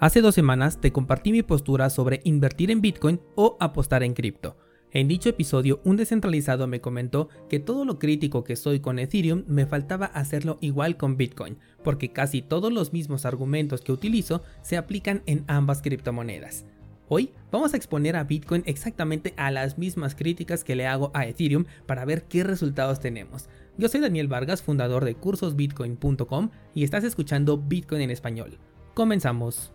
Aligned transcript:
Hace 0.00 0.22
dos 0.22 0.34
semanas 0.34 0.80
te 0.80 0.92
compartí 0.92 1.30
mi 1.30 1.42
postura 1.42 1.90
sobre 1.90 2.22
invertir 2.24 2.70
en 2.70 2.80
Bitcoin 2.80 3.20
o 3.34 3.58
apostar 3.60 4.02
en 4.02 4.14
cripto. 4.14 4.56
En 4.92 5.08
dicho 5.08 5.28
episodio, 5.28 5.82
un 5.84 5.98
descentralizado 5.98 6.66
me 6.66 6.80
comentó 6.80 7.28
que 7.50 7.60
todo 7.60 7.84
lo 7.84 7.98
crítico 7.98 8.42
que 8.42 8.56
soy 8.56 8.80
con 8.80 8.98
Ethereum 8.98 9.44
me 9.46 9.66
faltaba 9.66 10.06
hacerlo 10.06 10.56
igual 10.62 10.96
con 10.96 11.18
Bitcoin, 11.18 11.58
porque 11.84 12.12
casi 12.12 12.40
todos 12.40 12.72
los 12.72 12.94
mismos 12.94 13.26
argumentos 13.26 13.82
que 13.82 13.92
utilizo 13.92 14.42
se 14.62 14.78
aplican 14.78 15.22
en 15.26 15.44
ambas 15.48 15.82
criptomonedas. 15.82 16.64
Hoy 17.08 17.34
vamos 17.52 17.74
a 17.74 17.76
exponer 17.76 18.16
a 18.16 18.24
Bitcoin 18.24 18.62
exactamente 18.64 19.34
a 19.36 19.50
las 19.50 19.76
mismas 19.76 20.14
críticas 20.14 20.64
que 20.64 20.76
le 20.76 20.86
hago 20.86 21.10
a 21.12 21.26
Ethereum 21.26 21.66
para 21.84 22.06
ver 22.06 22.22
qué 22.22 22.42
resultados 22.42 23.00
tenemos. 23.00 23.50
Yo 23.76 23.90
soy 23.90 24.00
Daniel 24.00 24.28
Vargas, 24.28 24.62
fundador 24.62 25.04
de 25.04 25.14
cursosbitcoin.com 25.16 26.50
y 26.74 26.84
estás 26.84 27.04
escuchando 27.04 27.58
Bitcoin 27.58 28.00
en 28.00 28.10
español. 28.10 28.56
Comenzamos. 28.94 29.74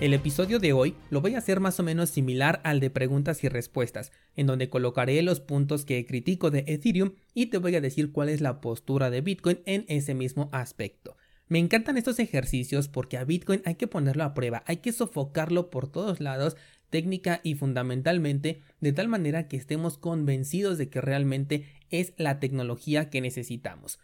El 0.00 0.14
episodio 0.14 0.60
de 0.60 0.72
hoy 0.72 0.94
lo 1.10 1.20
voy 1.20 1.34
a 1.34 1.38
hacer 1.38 1.58
más 1.58 1.80
o 1.80 1.82
menos 1.82 2.10
similar 2.10 2.60
al 2.62 2.78
de 2.78 2.88
preguntas 2.88 3.42
y 3.42 3.48
respuestas, 3.48 4.12
en 4.36 4.46
donde 4.46 4.70
colocaré 4.70 5.20
los 5.22 5.40
puntos 5.40 5.84
que 5.84 6.06
critico 6.06 6.52
de 6.52 6.62
Ethereum 6.68 7.14
y 7.34 7.46
te 7.46 7.58
voy 7.58 7.74
a 7.74 7.80
decir 7.80 8.12
cuál 8.12 8.28
es 8.28 8.40
la 8.40 8.60
postura 8.60 9.10
de 9.10 9.22
Bitcoin 9.22 9.58
en 9.66 9.84
ese 9.88 10.14
mismo 10.14 10.50
aspecto. 10.52 11.16
Me 11.48 11.58
encantan 11.58 11.98
estos 11.98 12.20
ejercicios 12.20 12.86
porque 12.86 13.16
a 13.16 13.24
Bitcoin 13.24 13.60
hay 13.64 13.74
que 13.74 13.88
ponerlo 13.88 14.22
a 14.22 14.34
prueba, 14.34 14.62
hay 14.66 14.76
que 14.76 14.92
sofocarlo 14.92 15.68
por 15.68 15.90
todos 15.90 16.20
lados, 16.20 16.56
técnica 16.90 17.40
y 17.42 17.56
fundamentalmente, 17.56 18.62
de 18.80 18.92
tal 18.92 19.08
manera 19.08 19.48
que 19.48 19.56
estemos 19.56 19.98
convencidos 19.98 20.78
de 20.78 20.90
que 20.90 21.00
realmente 21.00 21.64
es 21.90 22.12
la 22.18 22.38
tecnología 22.38 23.10
que 23.10 23.20
necesitamos. 23.20 23.98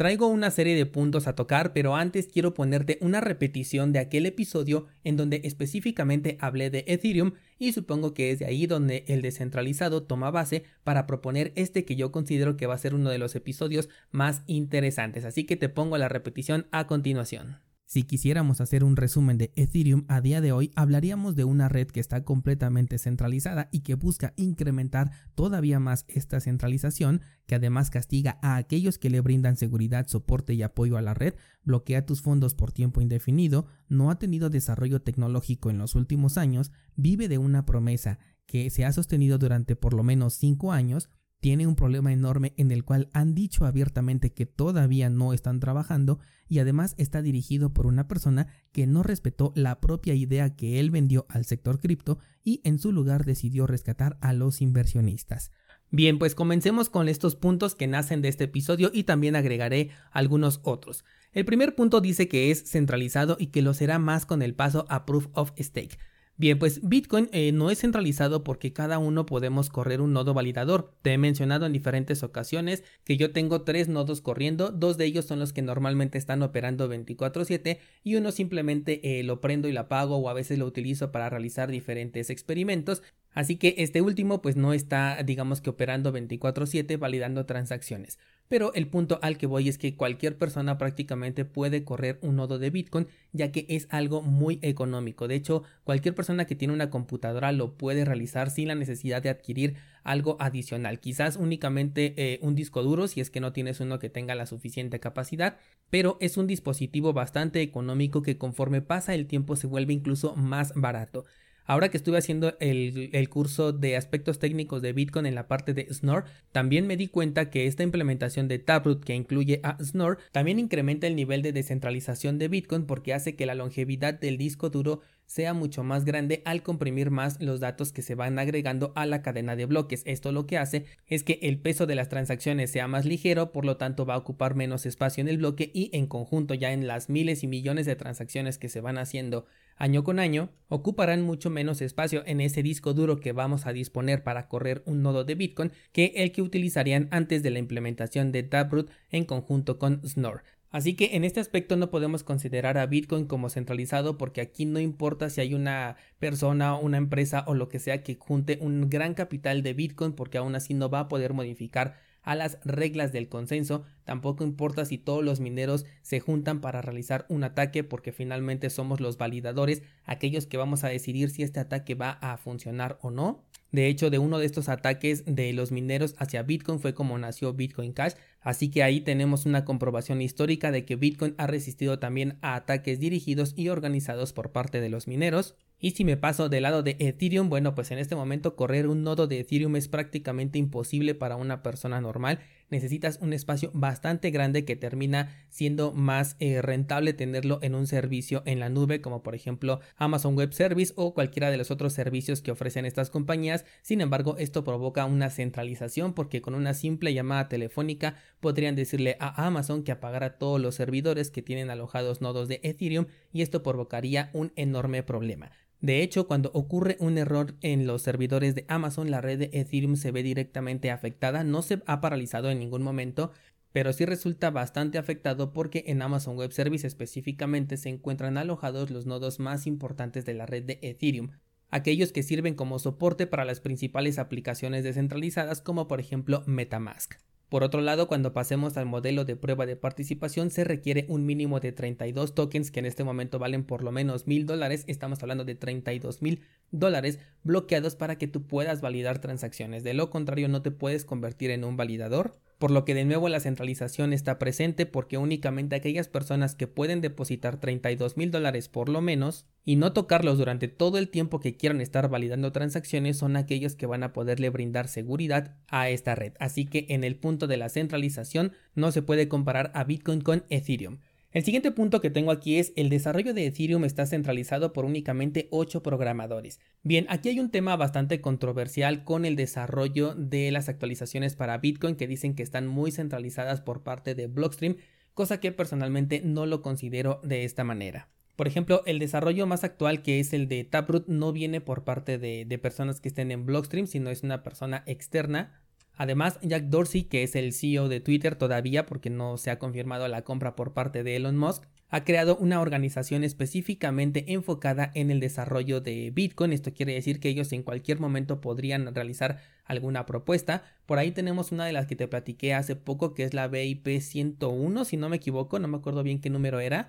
Traigo 0.00 0.28
una 0.28 0.50
serie 0.50 0.74
de 0.76 0.86
puntos 0.86 1.26
a 1.26 1.34
tocar, 1.34 1.74
pero 1.74 1.94
antes 1.94 2.26
quiero 2.26 2.54
ponerte 2.54 2.96
una 3.02 3.20
repetición 3.20 3.92
de 3.92 3.98
aquel 3.98 4.24
episodio 4.24 4.86
en 5.04 5.18
donde 5.18 5.42
específicamente 5.44 6.38
hablé 6.40 6.70
de 6.70 6.84
Ethereum 6.86 7.32
y 7.58 7.74
supongo 7.74 8.14
que 8.14 8.30
es 8.30 8.38
de 8.38 8.46
ahí 8.46 8.66
donde 8.66 9.04
el 9.08 9.20
descentralizado 9.20 10.04
toma 10.04 10.30
base 10.30 10.64
para 10.84 11.06
proponer 11.06 11.52
este 11.54 11.84
que 11.84 11.96
yo 11.96 12.12
considero 12.12 12.56
que 12.56 12.66
va 12.66 12.76
a 12.76 12.78
ser 12.78 12.94
uno 12.94 13.10
de 13.10 13.18
los 13.18 13.36
episodios 13.36 13.90
más 14.10 14.40
interesantes. 14.46 15.26
Así 15.26 15.44
que 15.44 15.56
te 15.56 15.68
pongo 15.68 15.98
la 15.98 16.08
repetición 16.08 16.66
a 16.70 16.86
continuación. 16.86 17.58
Si 17.92 18.04
quisiéramos 18.04 18.60
hacer 18.60 18.84
un 18.84 18.94
resumen 18.94 19.36
de 19.36 19.52
Ethereum 19.56 20.04
a 20.06 20.20
día 20.20 20.40
de 20.40 20.52
hoy, 20.52 20.70
hablaríamos 20.76 21.34
de 21.34 21.42
una 21.42 21.68
red 21.68 21.88
que 21.88 21.98
está 21.98 22.22
completamente 22.22 22.98
centralizada 22.98 23.68
y 23.72 23.80
que 23.80 23.96
busca 23.96 24.32
incrementar 24.36 25.10
todavía 25.34 25.80
más 25.80 26.04
esta 26.06 26.38
centralización, 26.38 27.20
que 27.46 27.56
además 27.56 27.90
castiga 27.90 28.38
a 28.42 28.54
aquellos 28.54 28.96
que 28.96 29.10
le 29.10 29.20
brindan 29.20 29.56
seguridad, 29.56 30.06
soporte 30.06 30.54
y 30.54 30.62
apoyo 30.62 30.98
a 30.98 31.02
la 31.02 31.14
red, 31.14 31.34
bloquea 31.64 32.06
tus 32.06 32.22
fondos 32.22 32.54
por 32.54 32.70
tiempo 32.70 33.00
indefinido, 33.00 33.66
no 33.88 34.12
ha 34.12 34.20
tenido 34.20 34.50
desarrollo 34.50 35.02
tecnológico 35.02 35.68
en 35.68 35.78
los 35.78 35.96
últimos 35.96 36.38
años, 36.38 36.70
vive 36.94 37.26
de 37.26 37.38
una 37.38 37.66
promesa 37.66 38.20
que 38.46 38.70
se 38.70 38.84
ha 38.84 38.92
sostenido 38.92 39.36
durante 39.36 39.74
por 39.74 39.94
lo 39.94 40.04
menos 40.04 40.34
5 40.34 40.70
años, 40.70 41.10
tiene 41.40 41.66
un 41.66 41.74
problema 41.74 42.12
enorme 42.12 42.52
en 42.56 42.70
el 42.70 42.84
cual 42.84 43.08
han 43.12 43.34
dicho 43.34 43.64
abiertamente 43.64 44.32
que 44.32 44.46
todavía 44.46 45.08
no 45.10 45.32
están 45.32 45.58
trabajando 45.58 46.20
y 46.48 46.58
además 46.58 46.94
está 46.98 47.22
dirigido 47.22 47.72
por 47.72 47.86
una 47.86 48.06
persona 48.06 48.46
que 48.72 48.86
no 48.86 49.02
respetó 49.02 49.52
la 49.56 49.80
propia 49.80 50.14
idea 50.14 50.54
que 50.54 50.78
él 50.78 50.90
vendió 50.90 51.26
al 51.28 51.46
sector 51.46 51.80
cripto 51.80 52.18
y 52.44 52.60
en 52.64 52.78
su 52.78 52.92
lugar 52.92 53.24
decidió 53.24 53.66
rescatar 53.66 54.18
a 54.20 54.32
los 54.32 54.60
inversionistas. 54.60 55.50
Bien, 55.92 56.18
pues 56.18 56.36
comencemos 56.36 56.88
con 56.88 57.08
estos 57.08 57.34
puntos 57.34 57.74
que 57.74 57.88
nacen 57.88 58.22
de 58.22 58.28
este 58.28 58.44
episodio 58.44 58.90
y 58.92 59.04
también 59.04 59.34
agregaré 59.34 59.90
algunos 60.12 60.60
otros. 60.62 61.04
El 61.32 61.44
primer 61.44 61.74
punto 61.74 62.00
dice 62.00 62.28
que 62.28 62.52
es 62.52 62.70
centralizado 62.70 63.36
y 63.40 63.48
que 63.48 63.62
lo 63.62 63.74
será 63.74 63.98
más 63.98 64.24
con 64.24 64.42
el 64.42 64.54
paso 64.54 64.86
a 64.88 65.04
Proof 65.04 65.26
of 65.32 65.52
Stake. 65.58 65.98
Bien, 66.40 66.58
pues 66.58 66.80
Bitcoin 66.82 67.28
eh, 67.32 67.52
no 67.52 67.70
es 67.70 67.80
centralizado 67.80 68.42
porque 68.44 68.72
cada 68.72 68.98
uno 68.98 69.26
podemos 69.26 69.68
correr 69.68 70.00
un 70.00 70.14
nodo 70.14 70.32
validador. 70.32 70.94
Te 71.02 71.12
he 71.12 71.18
mencionado 71.18 71.66
en 71.66 71.74
diferentes 71.74 72.22
ocasiones 72.22 72.82
que 73.04 73.18
yo 73.18 73.30
tengo 73.30 73.60
tres 73.60 73.88
nodos 73.88 74.22
corriendo, 74.22 74.70
dos 74.70 74.96
de 74.96 75.04
ellos 75.04 75.26
son 75.26 75.38
los 75.38 75.52
que 75.52 75.60
normalmente 75.60 76.16
están 76.16 76.42
operando 76.42 76.88
24/7 76.88 77.80
y 78.02 78.14
uno 78.14 78.32
simplemente 78.32 79.20
eh, 79.20 79.22
lo 79.22 79.42
prendo 79.42 79.68
y 79.68 79.72
lo 79.72 79.80
apago 79.80 80.16
o 80.16 80.30
a 80.30 80.32
veces 80.32 80.58
lo 80.58 80.64
utilizo 80.64 81.12
para 81.12 81.28
realizar 81.28 81.70
diferentes 81.70 82.30
experimentos. 82.30 83.02
Así 83.34 83.56
que 83.56 83.74
este 83.76 84.00
último 84.00 84.40
pues 84.40 84.56
no 84.56 84.72
está 84.72 85.22
digamos 85.22 85.60
que 85.60 85.68
operando 85.68 86.10
24/7 86.10 86.96
validando 86.96 87.44
transacciones. 87.44 88.18
Pero 88.50 88.74
el 88.74 88.88
punto 88.88 89.20
al 89.22 89.38
que 89.38 89.46
voy 89.46 89.68
es 89.68 89.78
que 89.78 89.94
cualquier 89.94 90.36
persona 90.36 90.76
prácticamente 90.76 91.44
puede 91.44 91.84
correr 91.84 92.18
un 92.20 92.34
nodo 92.34 92.58
de 92.58 92.70
Bitcoin 92.70 93.06
ya 93.32 93.52
que 93.52 93.64
es 93.68 93.86
algo 93.90 94.22
muy 94.22 94.58
económico. 94.62 95.28
De 95.28 95.36
hecho, 95.36 95.62
cualquier 95.84 96.16
persona 96.16 96.46
que 96.46 96.56
tiene 96.56 96.74
una 96.74 96.90
computadora 96.90 97.52
lo 97.52 97.76
puede 97.76 98.04
realizar 98.04 98.50
sin 98.50 98.66
la 98.66 98.74
necesidad 98.74 99.22
de 99.22 99.28
adquirir 99.28 99.76
algo 100.02 100.36
adicional. 100.40 100.98
Quizás 100.98 101.36
únicamente 101.36 102.12
eh, 102.16 102.40
un 102.42 102.56
disco 102.56 102.82
duro 102.82 103.06
si 103.06 103.20
es 103.20 103.30
que 103.30 103.38
no 103.38 103.52
tienes 103.52 103.78
uno 103.78 104.00
que 104.00 104.10
tenga 104.10 104.34
la 104.34 104.46
suficiente 104.46 104.98
capacidad. 104.98 105.56
Pero 105.88 106.18
es 106.20 106.36
un 106.36 106.48
dispositivo 106.48 107.12
bastante 107.12 107.62
económico 107.62 108.22
que 108.22 108.36
conforme 108.36 108.82
pasa 108.82 109.14
el 109.14 109.28
tiempo 109.28 109.54
se 109.54 109.68
vuelve 109.68 109.92
incluso 109.92 110.34
más 110.34 110.72
barato. 110.74 111.24
Ahora 111.70 111.88
que 111.88 111.98
estuve 111.98 112.18
haciendo 112.18 112.56
el, 112.58 113.28
curso 113.28 113.72
de 113.72 113.94
aspectos 113.94 114.40
técnicos 114.40 114.82
de 114.82 114.92
Bitcoin 114.92 115.24
en 115.24 115.36
la 115.36 115.46
parte 115.46 115.72
de 115.72 115.86
Snore, 115.94 116.26
también 116.50 116.88
me 116.88 116.96
di 116.96 117.06
cuenta 117.06 117.48
que 117.48 117.68
esta 117.68 117.84
implementación 117.84 118.48
de 118.48 118.58
Taproot 118.58 119.04
que 119.04 119.14
incluye 119.14 119.60
a 119.62 119.78
Snore 119.80 120.18
también 120.32 120.58
incrementa 120.58 121.06
el 121.06 121.14
nivel 121.14 121.42
de 121.42 121.52
descentralización 121.52 122.38
de 122.38 122.48
Bitcoin 122.48 122.86
porque 122.86 123.14
hace 123.14 123.36
que 123.36 123.46
la 123.46 123.54
longevidad 123.54 124.14
del 124.14 124.36
disco 124.36 124.68
duro 124.68 125.02
sea 125.26 125.54
mucho 125.54 125.84
más 125.84 126.04
grande 126.04 126.42
al 126.44 126.64
comprimir 126.64 127.12
más 127.12 127.40
los 127.40 127.60
datos 127.60 127.92
que 127.92 128.02
se 128.02 128.16
van 128.16 128.40
agregando 128.40 128.92
a 128.96 129.06
la 129.06 129.22
cadena 129.22 129.54
de 129.54 129.66
bloques. 129.66 130.02
Esto 130.06 130.32
lo 130.32 130.44
que 130.48 130.58
hace 130.58 130.86
es 131.06 131.22
que 131.22 131.38
el 131.40 131.60
peso 131.60 131.86
de 131.86 131.94
las 131.94 132.08
transacciones 132.08 132.72
sea 132.72 132.88
más 132.88 133.04
ligero, 133.04 133.52
por 133.52 133.64
lo 133.64 133.76
tanto 133.76 134.04
va 134.04 134.14
a 134.14 134.18
ocupar 134.18 134.56
menos 134.56 134.86
espacio 134.86 135.20
en 135.20 135.28
el 135.28 135.38
bloque 135.38 135.70
y 135.72 135.90
en 135.92 136.08
conjunto 136.08 136.54
ya 136.54 136.72
en 136.72 136.88
las 136.88 137.08
miles 137.08 137.44
y 137.44 137.46
millones 137.46 137.86
de 137.86 137.94
transacciones 137.94 138.58
que 138.58 138.68
se 138.68 138.80
van 138.80 138.98
haciendo 138.98 139.46
año 139.80 140.04
con 140.04 140.20
año, 140.20 140.50
ocuparán 140.68 141.22
mucho 141.22 141.48
menos 141.48 141.80
espacio 141.80 142.22
en 142.26 142.40
ese 142.40 142.62
disco 142.62 142.92
duro 142.92 143.18
que 143.18 143.32
vamos 143.32 143.66
a 143.66 143.72
disponer 143.72 144.22
para 144.22 144.46
correr 144.46 144.82
un 144.84 145.02
nodo 145.02 145.24
de 145.24 145.34
Bitcoin 145.34 145.72
que 145.90 146.12
el 146.16 146.32
que 146.32 146.42
utilizarían 146.42 147.08
antes 147.10 147.42
de 147.42 147.50
la 147.50 147.58
implementación 147.58 148.30
de 148.30 148.42
Taproot 148.42 148.90
en 149.10 149.24
conjunto 149.24 149.78
con 149.78 150.06
Snore. 150.06 150.42
Así 150.70 150.94
que 150.94 151.16
en 151.16 151.24
este 151.24 151.40
aspecto 151.40 151.76
no 151.76 151.90
podemos 151.90 152.22
considerar 152.22 152.78
a 152.78 152.86
Bitcoin 152.86 153.24
como 153.24 153.48
centralizado 153.48 154.18
porque 154.18 154.42
aquí 154.42 154.66
no 154.66 154.78
importa 154.78 155.30
si 155.30 155.40
hay 155.40 155.54
una 155.54 155.96
persona, 156.18 156.76
una 156.76 156.98
empresa 156.98 157.42
o 157.48 157.54
lo 157.54 157.68
que 157.68 157.80
sea 157.80 158.02
que 158.04 158.16
junte 158.20 158.58
un 158.60 158.88
gran 158.90 159.14
capital 159.14 159.62
de 159.62 159.72
Bitcoin 159.72 160.12
porque 160.12 160.38
aún 160.38 160.54
así 160.54 160.74
no 160.74 160.90
va 160.90 161.00
a 161.00 161.08
poder 161.08 161.32
modificar 161.32 161.96
a 162.22 162.34
las 162.34 162.58
reglas 162.64 163.12
del 163.12 163.28
consenso, 163.28 163.84
tampoco 164.04 164.44
importa 164.44 164.84
si 164.84 164.98
todos 164.98 165.24
los 165.24 165.40
mineros 165.40 165.86
se 166.02 166.20
juntan 166.20 166.60
para 166.60 166.82
realizar 166.82 167.26
un 167.28 167.44
ataque 167.44 167.84
porque 167.84 168.12
finalmente 168.12 168.70
somos 168.70 169.00
los 169.00 169.18
validadores, 169.18 169.82
aquellos 170.04 170.46
que 170.46 170.56
vamos 170.56 170.84
a 170.84 170.88
decidir 170.88 171.30
si 171.30 171.42
este 171.42 171.60
ataque 171.60 171.94
va 171.94 172.10
a 172.10 172.36
funcionar 172.36 172.98
o 173.02 173.10
no. 173.10 173.44
De 173.72 173.86
hecho, 173.86 174.10
de 174.10 174.18
uno 174.18 174.38
de 174.38 174.46
estos 174.46 174.68
ataques 174.68 175.24
de 175.26 175.52
los 175.52 175.70
mineros 175.70 176.16
hacia 176.18 176.42
Bitcoin 176.42 176.80
fue 176.80 176.92
como 176.92 177.16
nació 177.18 177.52
Bitcoin 177.54 177.92
Cash, 177.92 178.14
así 178.40 178.70
que 178.70 178.82
ahí 178.82 179.00
tenemos 179.00 179.46
una 179.46 179.64
comprobación 179.64 180.20
histórica 180.22 180.72
de 180.72 180.84
que 180.84 180.96
Bitcoin 180.96 181.34
ha 181.38 181.46
resistido 181.46 182.00
también 182.00 182.38
a 182.42 182.56
ataques 182.56 182.98
dirigidos 182.98 183.54
y 183.56 183.68
organizados 183.68 184.32
por 184.32 184.50
parte 184.50 184.80
de 184.80 184.88
los 184.88 185.06
mineros. 185.06 185.56
Y 185.80 185.92
si 185.92 186.04
me 186.04 186.16
paso 186.16 186.48
del 186.48 186.64
lado 186.64 186.82
de 186.82 186.96
Ethereum, 186.98 187.48
bueno, 187.48 187.74
pues 187.74 187.90
en 187.90 187.98
este 187.98 188.14
momento 188.14 188.54
correr 188.54 188.86
un 188.86 189.02
nodo 189.02 189.26
de 189.26 189.40
Ethereum 189.40 189.76
es 189.76 189.88
prácticamente 189.88 190.58
imposible 190.58 191.14
para 191.14 191.36
una 191.36 191.62
persona 191.62 192.00
normal 192.00 192.40
necesitas 192.70 193.18
un 193.20 193.32
espacio 193.32 193.70
bastante 193.74 194.30
grande 194.30 194.64
que 194.64 194.76
termina 194.76 195.36
siendo 195.50 195.92
más 195.92 196.36
eh, 196.38 196.62
rentable 196.62 197.12
tenerlo 197.12 197.58
en 197.62 197.74
un 197.74 197.86
servicio 197.86 198.42
en 198.46 198.60
la 198.60 198.68
nube 198.68 199.00
como 199.00 199.22
por 199.22 199.34
ejemplo 199.34 199.80
Amazon 199.96 200.36
Web 200.36 200.52
Service 200.52 200.92
o 200.96 201.12
cualquiera 201.12 201.50
de 201.50 201.56
los 201.56 201.70
otros 201.70 201.92
servicios 201.92 202.40
que 202.40 202.52
ofrecen 202.52 202.86
estas 202.86 203.10
compañías. 203.10 203.64
Sin 203.82 204.00
embargo, 204.00 204.36
esto 204.38 204.64
provoca 204.64 205.04
una 205.04 205.30
centralización 205.30 206.14
porque 206.14 206.40
con 206.40 206.54
una 206.54 206.74
simple 206.74 207.12
llamada 207.12 207.48
telefónica 207.48 208.16
podrían 208.40 208.76
decirle 208.76 209.16
a 209.20 209.46
Amazon 209.46 209.82
que 209.82 209.92
apagara 209.92 210.38
todos 210.38 210.60
los 210.60 210.76
servidores 210.76 211.30
que 211.30 211.42
tienen 211.42 211.70
alojados 211.70 212.20
nodos 212.20 212.48
de 212.48 212.60
Ethereum 212.62 213.06
y 213.32 213.42
esto 213.42 213.62
provocaría 213.62 214.30
un 214.32 214.52
enorme 214.56 215.02
problema. 215.02 215.50
De 215.80 216.02
hecho, 216.02 216.26
cuando 216.26 216.50
ocurre 216.52 216.96
un 217.00 217.16
error 217.16 217.54
en 217.62 217.86
los 217.86 218.02
servidores 218.02 218.54
de 218.54 218.66
Amazon, 218.68 219.10
la 219.10 219.22
red 219.22 219.38
de 219.38 219.50
Ethereum 219.54 219.96
se 219.96 220.10
ve 220.10 220.22
directamente 220.22 220.90
afectada, 220.90 221.42
no 221.42 221.62
se 221.62 221.82
ha 221.86 222.02
paralizado 222.02 222.50
en 222.50 222.58
ningún 222.58 222.82
momento, 222.82 223.32
pero 223.72 223.92
sí 223.92 224.04
resulta 224.04 224.50
bastante 224.50 224.98
afectado 224.98 225.52
porque 225.52 225.84
en 225.86 226.02
Amazon 226.02 226.36
Web 226.36 226.52
Service 226.52 226.86
específicamente 226.86 227.76
se 227.76 227.88
encuentran 227.88 228.36
alojados 228.36 228.90
los 228.90 229.06
nodos 229.06 229.38
más 229.38 229.66
importantes 229.66 230.26
de 230.26 230.34
la 230.34 230.46
red 230.46 230.64
de 230.64 230.78
Ethereum. 230.82 231.30
aquellos 231.72 232.10
que 232.10 232.24
sirven 232.24 232.56
como 232.56 232.80
soporte 232.80 233.28
para 233.28 233.44
las 233.44 233.60
principales 233.60 234.18
aplicaciones 234.18 234.82
descentralizadas 234.82 235.62
como 235.62 235.86
por 235.86 236.00
ejemplo 236.00 236.42
Metamask. 236.46 237.14
Por 237.50 237.64
otro 237.64 237.80
lado, 237.80 238.06
cuando 238.06 238.32
pasemos 238.32 238.76
al 238.76 238.86
modelo 238.86 239.24
de 239.24 239.34
prueba 239.34 239.66
de 239.66 239.74
participación, 239.74 240.52
se 240.52 240.62
requiere 240.62 241.04
un 241.08 241.26
mínimo 241.26 241.58
de 241.58 241.72
32 241.72 242.32
tokens 242.32 242.70
que 242.70 242.78
en 242.78 242.86
este 242.86 243.02
momento 243.02 243.40
valen 243.40 243.64
por 243.64 243.82
lo 243.82 243.90
menos 243.90 244.28
mil 244.28 244.46
dólares. 244.46 244.84
Estamos 244.86 245.20
hablando 245.20 245.44
de 245.44 245.56
32 245.56 246.22
mil 246.22 246.42
dólares 246.70 247.18
bloqueados 247.42 247.96
para 247.96 248.18
que 248.18 248.28
tú 248.28 248.46
puedas 248.46 248.80
validar 248.80 249.20
transacciones. 249.20 249.82
De 249.82 249.94
lo 249.94 250.10
contrario, 250.10 250.46
no 250.46 250.62
te 250.62 250.70
puedes 250.70 251.04
convertir 251.04 251.50
en 251.50 251.64
un 251.64 251.76
validador 251.76 252.38
por 252.60 252.70
lo 252.70 252.84
que 252.84 252.92
de 252.94 253.06
nuevo 253.06 253.30
la 253.30 253.40
centralización 253.40 254.12
está 254.12 254.38
presente 254.38 254.84
porque 254.84 255.16
únicamente 255.16 255.74
aquellas 255.74 256.08
personas 256.08 256.54
que 256.54 256.66
pueden 256.66 257.00
depositar 257.00 257.58
32 257.58 258.18
mil 258.18 258.30
dólares 258.30 258.68
por 258.68 258.90
lo 258.90 259.00
menos 259.00 259.46
y 259.64 259.76
no 259.76 259.94
tocarlos 259.94 260.36
durante 260.36 260.68
todo 260.68 260.98
el 260.98 261.08
tiempo 261.08 261.40
que 261.40 261.56
quieran 261.56 261.80
estar 261.80 262.10
validando 262.10 262.52
transacciones 262.52 263.16
son 263.16 263.36
aquellos 263.36 263.76
que 263.76 263.86
van 263.86 264.02
a 264.02 264.12
poderle 264.12 264.50
brindar 264.50 264.88
seguridad 264.88 265.56
a 265.68 265.88
esta 265.88 266.14
red. 266.14 266.34
Así 266.38 266.66
que 266.66 266.84
en 266.90 267.02
el 267.02 267.16
punto 267.16 267.46
de 267.46 267.56
la 267.56 267.70
centralización 267.70 268.52
no 268.74 268.92
se 268.92 269.00
puede 269.00 269.26
comparar 269.26 269.72
a 269.74 269.84
Bitcoin 269.84 270.20
con 270.20 270.44
Ethereum. 270.50 270.98
El 271.32 271.44
siguiente 271.44 271.70
punto 271.70 272.00
que 272.00 272.10
tengo 272.10 272.32
aquí 272.32 272.58
es 272.58 272.72
el 272.74 272.88
desarrollo 272.88 273.32
de 273.32 273.46
Ethereum 273.46 273.84
está 273.84 274.04
centralizado 274.04 274.72
por 274.72 274.84
únicamente 274.84 275.46
8 275.52 275.80
programadores. 275.80 276.58
Bien, 276.82 277.06
aquí 277.08 277.28
hay 277.28 277.38
un 277.38 277.52
tema 277.52 277.76
bastante 277.76 278.20
controversial 278.20 279.04
con 279.04 279.24
el 279.24 279.36
desarrollo 279.36 280.16
de 280.16 280.50
las 280.50 280.68
actualizaciones 280.68 281.36
para 281.36 281.58
Bitcoin 281.58 281.94
que 281.94 282.08
dicen 282.08 282.34
que 282.34 282.42
están 282.42 282.66
muy 282.66 282.90
centralizadas 282.90 283.60
por 283.60 283.84
parte 283.84 284.16
de 284.16 284.26
Blockstream, 284.26 284.78
cosa 285.14 285.38
que 285.38 285.52
personalmente 285.52 286.20
no 286.24 286.46
lo 286.46 286.62
considero 286.62 287.20
de 287.22 287.44
esta 287.44 287.62
manera. 287.62 288.08
Por 288.34 288.48
ejemplo, 288.48 288.82
el 288.84 288.98
desarrollo 288.98 289.46
más 289.46 289.62
actual 289.62 290.02
que 290.02 290.18
es 290.18 290.32
el 290.32 290.48
de 290.48 290.64
Taproot 290.64 291.06
no 291.06 291.32
viene 291.32 291.60
por 291.60 291.84
parte 291.84 292.18
de, 292.18 292.44
de 292.44 292.58
personas 292.58 293.00
que 293.00 293.08
estén 293.08 293.30
en 293.30 293.46
Blockstream, 293.46 293.86
sino 293.86 294.10
es 294.10 294.24
una 294.24 294.42
persona 294.42 294.82
externa 294.86 295.62
Además, 296.00 296.38
Jack 296.40 296.62
Dorsey, 296.70 297.02
que 297.02 297.22
es 297.22 297.36
el 297.36 297.52
CEO 297.52 297.90
de 297.90 298.00
Twitter 298.00 298.34
todavía 298.34 298.86
porque 298.86 299.10
no 299.10 299.36
se 299.36 299.50
ha 299.50 299.58
confirmado 299.58 300.08
la 300.08 300.22
compra 300.22 300.56
por 300.56 300.72
parte 300.72 301.02
de 301.02 301.16
Elon 301.16 301.36
Musk, 301.36 301.64
ha 301.90 302.04
creado 302.04 302.38
una 302.38 302.62
organización 302.62 303.22
específicamente 303.22 304.32
enfocada 304.32 304.90
en 304.94 305.10
el 305.10 305.20
desarrollo 305.20 305.82
de 305.82 306.10
Bitcoin. 306.10 306.54
Esto 306.54 306.72
quiere 306.72 306.94
decir 306.94 307.20
que 307.20 307.28
ellos 307.28 307.52
en 307.52 307.62
cualquier 307.62 308.00
momento 308.00 308.40
podrían 308.40 308.94
realizar 308.94 309.42
alguna 309.66 310.06
propuesta. 310.06 310.62
Por 310.86 310.98
ahí 310.98 311.10
tenemos 311.10 311.52
una 311.52 311.66
de 311.66 311.74
las 311.74 311.86
que 311.86 311.96
te 311.96 312.08
platiqué 312.08 312.54
hace 312.54 312.76
poco, 312.76 313.12
que 313.12 313.24
es 313.24 313.34
la 313.34 313.48
BIP 313.48 314.00
101, 314.00 314.86
si 314.86 314.96
no 314.96 315.10
me 315.10 315.16
equivoco, 315.16 315.58
no 315.58 315.68
me 315.68 315.76
acuerdo 315.76 316.02
bien 316.02 316.22
qué 316.22 316.30
número 316.30 316.60
era 316.60 316.88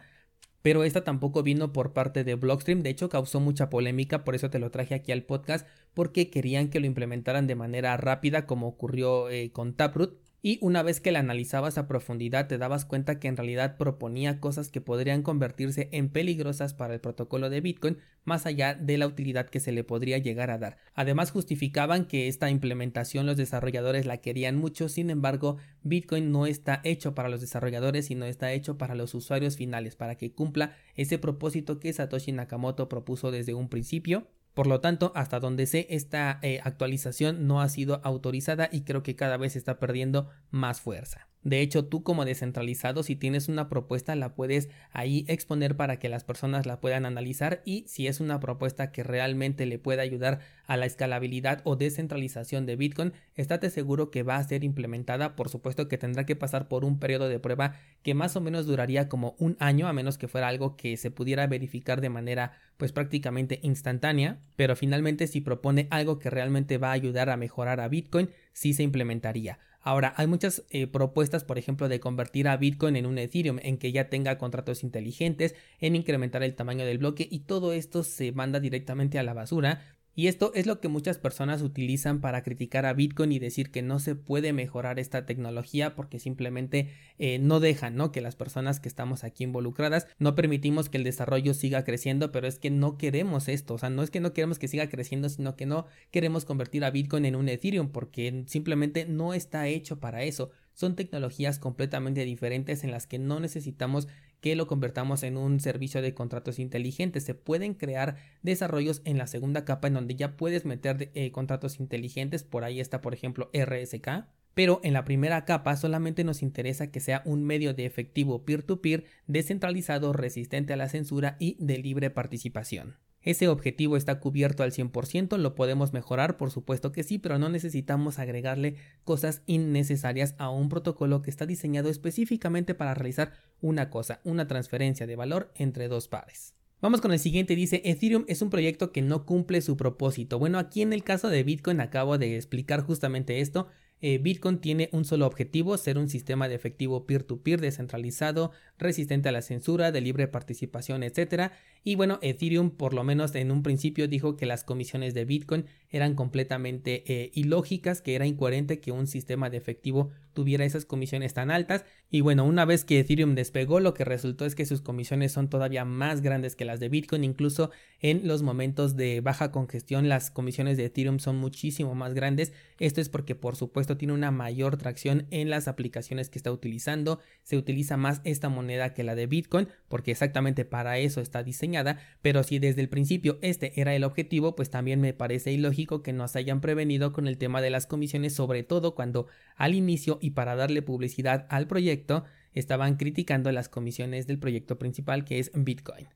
pero 0.61 0.83
esta 0.83 1.03
tampoco 1.03 1.43
vino 1.43 1.73
por 1.73 1.93
parte 1.93 2.23
de 2.23 2.35
Blockstream, 2.35 2.83
de 2.83 2.91
hecho 2.91 3.09
causó 3.09 3.39
mucha 3.39 3.69
polémica, 3.69 4.23
por 4.23 4.35
eso 4.35 4.49
te 4.49 4.59
lo 4.59 4.71
traje 4.71 4.95
aquí 4.95 5.11
al 5.11 5.23
podcast, 5.23 5.67
porque 5.93 6.29
querían 6.29 6.69
que 6.69 6.79
lo 6.79 6.85
implementaran 6.85 7.47
de 7.47 7.55
manera 7.55 7.97
rápida 7.97 8.45
como 8.45 8.67
ocurrió 8.67 9.29
eh, 9.29 9.51
con 9.51 9.73
Taproot, 9.73 10.17
y 10.43 10.57
una 10.61 10.81
vez 10.81 10.99
que 10.99 11.11
la 11.11 11.19
analizabas 11.19 11.77
a 11.77 11.87
profundidad 11.87 12.47
te 12.47 12.57
dabas 12.57 12.85
cuenta 12.85 13.19
que 13.19 13.27
en 13.27 13.37
realidad 13.37 13.77
proponía 13.77 14.39
cosas 14.39 14.69
que 14.69 14.81
podrían 14.81 15.21
convertirse 15.21 15.89
en 15.91 16.09
peligrosas 16.09 16.73
para 16.73 16.95
el 16.95 16.99
protocolo 16.99 17.49
de 17.49 17.61
Bitcoin 17.61 17.97
más 18.23 18.45
allá 18.45 18.73
de 18.73 18.97
la 18.97 19.07
utilidad 19.07 19.49
que 19.49 19.59
se 19.59 19.71
le 19.71 19.83
podría 19.83 20.17
llegar 20.17 20.49
a 20.49 20.57
dar. 20.57 20.77
Además 20.93 21.31
justificaban 21.31 22.05
que 22.05 22.27
esta 22.27 22.49
implementación 22.49 23.25
los 23.25 23.37
desarrolladores 23.37 24.05
la 24.05 24.17
querían 24.17 24.57
mucho, 24.57 24.89
sin 24.89 25.09
embargo 25.11 25.57
Bitcoin 25.83 26.31
no 26.31 26.47
está 26.47 26.81
hecho 26.83 27.13
para 27.13 27.29
los 27.29 27.41
desarrolladores 27.41 28.07
sino 28.07 28.25
está 28.25 28.51
hecho 28.51 28.77
para 28.77 28.95
los 28.95 29.13
usuarios 29.13 29.57
finales, 29.57 29.95
para 29.95 30.15
que 30.15 30.33
cumpla 30.33 30.75
ese 30.95 31.19
propósito 31.19 31.79
que 31.79 31.93
Satoshi 31.93 32.31
Nakamoto 32.31 32.89
propuso 32.89 33.31
desde 33.31 33.53
un 33.53 33.69
principio 33.69 34.27
por 34.53 34.67
lo 34.67 34.81
tanto, 34.81 35.11
hasta 35.15 35.39
donde 35.39 35.65
sé, 35.65 35.87
esta 35.89 36.39
eh, 36.41 36.59
actualización 36.63 37.47
no 37.47 37.61
ha 37.61 37.69
sido 37.69 38.01
autorizada 38.03 38.69
y 38.71 38.81
creo 38.81 39.03
que 39.03 39.15
cada 39.15 39.37
vez 39.37 39.55
está 39.55 39.79
perdiendo 39.79 40.29
más 40.49 40.81
fuerza. 40.81 41.30
De 41.43 41.61
hecho, 41.61 41.85
tú 41.85 42.03
como 42.03 42.23
descentralizado, 42.23 43.01
si 43.01 43.15
tienes 43.15 43.47
una 43.47 43.67
propuesta, 43.67 44.15
la 44.15 44.35
puedes 44.35 44.69
ahí 44.91 45.25
exponer 45.27 45.75
para 45.75 45.97
que 45.97 46.07
las 46.07 46.23
personas 46.23 46.67
la 46.67 46.79
puedan 46.79 47.03
analizar 47.03 47.63
y 47.65 47.83
si 47.87 48.05
es 48.05 48.19
una 48.19 48.39
propuesta 48.39 48.91
que 48.91 49.01
realmente 49.01 49.65
le 49.65 49.79
pueda 49.79 50.03
ayudar 50.03 50.39
a 50.67 50.77
la 50.77 50.85
escalabilidad 50.85 51.61
o 51.63 51.75
descentralización 51.75 52.67
de 52.67 52.75
Bitcoin, 52.75 53.13
estate 53.35 53.71
seguro 53.71 54.11
que 54.11 54.21
va 54.21 54.35
a 54.35 54.43
ser 54.43 54.63
implementada. 54.63 55.35
Por 55.35 55.49
supuesto 55.49 55.87
que 55.87 55.97
tendrá 55.97 56.27
que 56.27 56.35
pasar 56.35 56.67
por 56.67 56.85
un 56.85 56.99
periodo 56.99 57.27
de 57.27 57.39
prueba 57.39 57.75
que 58.03 58.13
más 58.13 58.35
o 58.35 58.41
menos 58.41 58.67
duraría 58.67 59.09
como 59.09 59.35
un 59.39 59.57
año, 59.59 59.87
a 59.87 59.93
menos 59.93 60.19
que 60.19 60.27
fuera 60.27 60.47
algo 60.47 60.77
que 60.77 60.95
se 60.95 61.09
pudiera 61.09 61.47
verificar 61.47 62.01
de 62.01 62.09
manera 62.09 62.53
pues 62.77 62.91
prácticamente 62.91 63.59
instantánea, 63.63 64.39
pero 64.55 64.75
finalmente 64.75 65.25
si 65.25 65.41
propone 65.41 65.87
algo 65.89 66.19
que 66.19 66.29
realmente 66.29 66.77
va 66.77 66.89
a 66.89 66.93
ayudar 66.93 67.31
a 67.31 67.37
mejorar 67.37 67.79
a 67.79 67.87
Bitcoin, 67.87 68.29
sí 68.53 68.73
se 68.73 68.83
implementaría. 68.83 69.59
Ahora, 69.81 70.13
hay 70.17 70.27
muchas 70.27 70.63
eh, 70.69 70.87
propuestas, 70.87 71.43
por 71.43 71.57
ejemplo, 71.57 71.89
de 71.89 71.99
convertir 71.99 72.47
a 72.47 72.57
Bitcoin 72.57 72.95
en 72.95 73.05
un 73.05 73.17
Ethereum, 73.17 73.59
en 73.63 73.77
que 73.77 73.91
ya 73.91 74.09
tenga 74.09 74.37
contratos 74.37 74.83
inteligentes, 74.83 75.55
en 75.79 75.95
incrementar 75.95 76.43
el 76.43 76.55
tamaño 76.55 76.85
del 76.85 76.99
bloque 76.99 77.27
y 77.29 77.39
todo 77.39 77.73
esto 77.73 78.03
se 78.03 78.31
manda 78.31 78.59
directamente 78.59 79.17
a 79.17 79.23
la 79.23 79.33
basura 79.33 79.81
y 80.13 80.27
esto 80.27 80.51
es 80.53 80.65
lo 80.65 80.81
que 80.81 80.89
muchas 80.89 81.17
personas 81.17 81.61
utilizan 81.61 82.19
para 82.19 82.43
criticar 82.43 82.85
a 82.85 82.93
Bitcoin 82.93 83.31
y 83.31 83.39
decir 83.39 83.71
que 83.71 83.81
no 83.81 83.99
se 83.99 84.15
puede 84.15 84.51
mejorar 84.51 84.99
esta 84.99 85.25
tecnología 85.25 85.95
porque 85.95 86.19
simplemente 86.19 86.89
eh, 87.17 87.39
no 87.39 87.59
dejan, 87.59 87.95
¿no? 87.95 88.11
Que 88.11 88.19
las 88.19 88.35
personas 88.35 88.79
que 88.79 88.89
estamos 88.89 89.23
aquí 89.23 89.45
involucradas 89.45 90.07
no 90.19 90.35
permitimos 90.35 90.89
que 90.89 90.97
el 90.97 91.05
desarrollo 91.05 91.53
siga 91.53 91.83
creciendo, 91.85 92.31
pero 92.31 92.47
es 92.47 92.59
que 92.59 92.69
no 92.69 92.97
queremos 92.97 93.47
esto, 93.47 93.75
o 93.75 93.77
sea, 93.77 93.89
no 93.89 94.03
es 94.03 94.11
que 94.11 94.19
no 94.19 94.33
queremos 94.33 94.59
que 94.59 94.67
siga 94.67 94.89
creciendo, 94.89 95.29
sino 95.29 95.55
que 95.55 95.65
no 95.65 95.85
queremos 96.11 96.43
convertir 96.43 96.83
a 96.83 96.91
Bitcoin 96.91 97.25
en 97.25 97.35
un 97.35 97.47
Ethereum 97.47 97.89
porque 97.91 98.43
simplemente 98.47 99.05
no 99.05 99.33
está 99.33 99.67
hecho 99.67 99.99
para 99.99 100.23
eso. 100.23 100.51
Son 100.73 100.95
tecnologías 100.95 101.59
completamente 101.59 102.23
diferentes 102.25 102.83
en 102.83 102.91
las 102.91 103.05
que 103.05 103.19
no 103.19 103.39
necesitamos 103.39 104.07
que 104.41 104.55
lo 104.55 104.67
convertamos 104.67 105.23
en 105.23 105.37
un 105.37 105.59
servicio 105.59 106.01
de 106.01 106.13
contratos 106.13 106.59
inteligentes. 106.59 107.23
Se 107.23 107.35
pueden 107.35 107.75
crear 107.75 108.17
desarrollos 108.41 109.01
en 109.05 109.17
la 109.17 109.27
segunda 109.27 109.63
capa 109.63 109.87
en 109.87 109.93
donde 109.93 110.15
ya 110.15 110.35
puedes 110.35 110.65
meter 110.65 111.11
eh, 111.13 111.31
contratos 111.31 111.79
inteligentes. 111.79 112.43
Por 112.43 112.63
ahí 112.63 112.79
está, 112.79 113.01
por 113.01 113.13
ejemplo, 113.13 113.49
RSK. 113.53 114.25
Pero 114.53 114.81
en 114.83 114.93
la 114.93 115.05
primera 115.05 115.45
capa 115.45 115.75
solamente 115.75 116.23
nos 116.23 116.41
interesa 116.41 116.91
que 116.91 116.99
sea 116.99 117.21
un 117.25 117.43
medio 117.43 117.73
de 117.73 117.85
efectivo 117.85 118.43
peer-to-peer 118.43 119.05
descentralizado, 119.27 120.13
resistente 120.13 120.73
a 120.73 120.77
la 120.77 120.89
censura 120.89 121.37
y 121.39 121.57
de 121.59 121.77
libre 121.77 122.09
participación. 122.09 122.97
Ese 123.23 123.47
objetivo 123.47 123.97
está 123.97 124.19
cubierto 124.19 124.63
al 124.63 124.71
100%, 124.71 125.37
lo 125.37 125.53
podemos 125.53 125.93
mejorar, 125.93 126.37
por 126.37 126.49
supuesto 126.49 126.91
que 126.91 127.03
sí, 127.03 127.19
pero 127.19 127.37
no 127.37 127.49
necesitamos 127.49 128.17
agregarle 128.17 128.77
cosas 129.03 129.43
innecesarias 129.45 130.33
a 130.39 130.49
un 130.49 130.69
protocolo 130.69 131.21
que 131.21 131.29
está 131.29 131.45
diseñado 131.45 131.89
específicamente 131.89 132.73
para 132.73 132.95
realizar 132.95 133.33
una 133.61 133.91
cosa, 133.91 134.21
una 134.23 134.47
transferencia 134.47 135.05
de 135.05 135.15
valor 135.15 135.51
entre 135.55 135.87
dos 135.87 136.07
pares. 136.07 136.55
Vamos 136.81 136.99
con 136.99 137.13
el 137.13 137.19
siguiente, 137.19 137.55
dice 137.55 137.83
Ethereum 137.85 138.25
es 138.27 138.41
un 138.41 138.49
proyecto 138.49 138.91
que 138.91 139.03
no 139.03 139.23
cumple 139.27 139.61
su 139.61 139.77
propósito. 139.77 140.39
Bueno, 140.39 140.57
aquí 140.57 140.81
en 140.81 140.93
el 140.93 141.03
caso 141.03 141.29
de 141.29 141.43
Bitcoin 141.43 141.79
acabo 141.79 142.17
de 142.17 142.35
explicar 142.35 142.81
justamente 142.81 143.39
esto. 143.39 143.67
Eh, 144.01 144.17
Bitcoin 144.17 144.59
tiene 144.59 144.89
un 144.91 145.05
solo 145.05 145.27
objetivo, 145.27 145.77
ser 145.77 145.97
un 145.97 146.09
sistema 146.09 146.47
de 146.47 146.55
efectivo 146.55 147.05
peer-to-peer 147.05 147.61
descentralizado, 147.61 148.51
resistente 148.81 149.29
a 149.29 149.31
la 149.31 149.41
censura, 149.41 149.91
de 149.91 150.01
libre 150.01 150.27
participación, 150.27 151.03
etc. 151.03 151.51
Y 151.83 151.95
bueno, 151.95 152.19
Ethereum 152.21 152.71
por 152.71 152.93
lo 152.93 153.03
menos 153.03 153.33
en 153.35 153.51
un 153.51 153.63
principio 153.63 154.07
dijo 154.07 154.35
que 154.35 154.45
las 154.45 154.63
comisiones 154.63 155.13
de 155.13 155.25
Bitcoin 155.25 155.65
eran 155.89 156.15
completamente 156.15 157.03
eh, 157.07 157.31
ilógicas, 157.33 158.01
que 158.01 158.15
era 158.15 158.25
incoherente 158.25 158.79
que 158.79 158.91
un 158.91 159.07
sistema 159.07 159.49
de 159.49 159.57
efectivo 159.57 160.09
tuviera 160.33 160.65
esas 160.65 160.85
comisiones 160.85 161.33
tan 161.33 161.51
altas. 161.51 161.85
Y 162.09 162.21
bueno, 162.21 162.45
una 162.45 162.65
vez 162.65 162.85
que 162.85 162.99
Ethereum 162.99 163.35
despegó, 163.35 163.79
lo 163.79 163.93
que 163.93 164.05
resultó 164.05 164.45
es 164.45 164.55
que 164.55 164.65
sus 164.65 164.81
comisiones 164.81 165.31
son 165.31 165.49
todavía 165.49 165.85
más 165.85 166.21
grandes 166.21 166.55
que 166.55 166.65
las 166.65 166.79
de 166.79 166.89
Bitcoin. 166.89 167.23
Incluso 167.23 167.71
en 167.99 168.27
los 168.27 168.41
momentos 168.41 168.95
de 168.95 169.21
baja 169.21 169.51
congestión, 169.51 170.09
las 170.09 170.31
comisiones 170.31 170.77
de 170.77 170.85
Ethereum 170.85 171.19
son 171.19 171.37
muchísimo 171.37 171.95
más 171.95 172.13
grandes. 172.13 172.53
Esto 172.79 173.01
es 173.01 173.09
porque 173.09 173.35
por 173.35 173.55
supuesto 173.55 173.97
tiene 173.97 174.13
una 174.13 174.31
mayor 174.31 174.77
tracción 174.77 175.27
en 175.31 175.49
las 175.49 175.67
aplicaciones 175.67 176.29
que 176.29 176.39
está 176.39 176.51
utilizando. 176.51 177.19
Se 177.43 177.57
utiliza 177.57 177.97
más 177.97 178.21
esta 178.23 178.49
moneda 178.49 178.70
que 178.93 179.03
la 179.03 179.15
de 179.15 179.27
Bitcoin, 179.27 179.67
porque 179.87 180.11
exactamente 180.11 180.65
para 180.65 180.97
eso 180.97 181.21
está 181.21 181.43
diseñada. 181.43 181.99
Pero 182.21 182.43
si 182.43 182.59
desde 182.59 182.81
el 182.81 182.89
principio 182.89 183.37
este 183.41 183.79
era 183.79 183.95
el 183.95 184.03
objetivo, 184.03 184.55
pues 184.55 184.69
también 184.69 185.01
me 185.01 185.13
parece 185.13 185.51
ilógico 185.51 186.01
que 186.01 186.13
nos 186.13 186.35
hayan 186.35 186.61
prevenido 186.61 187.11
con 187.11 187.27
el 187.27 187.37
tema 187.37 187.61
de 187.61 187.69
las 187.69 187.87
comisiones, 187.87 188.33
sobre 188.33 188.63
todo 188.63 188.95
cuando 188.95 189.27
al 189.55 189.75
inicio 189.75 190.17
y 190.21 190.31
para 190.31 190.55
darle 190.55 190.81
publicidad 190.81 191.45
al 191.49 191.67
proyecto 191.67 192.23
estaban 192.53 192.97
criticando 192.97 193.51
las 193.51 193.69
comisiones 193.69 194.27
del 194.27 194.39
proyecto 194.39 194.77
principal 194.77 195.25
que 195.25 195.39
es 195.39 195.51
Bitcoin. 195.53 196.07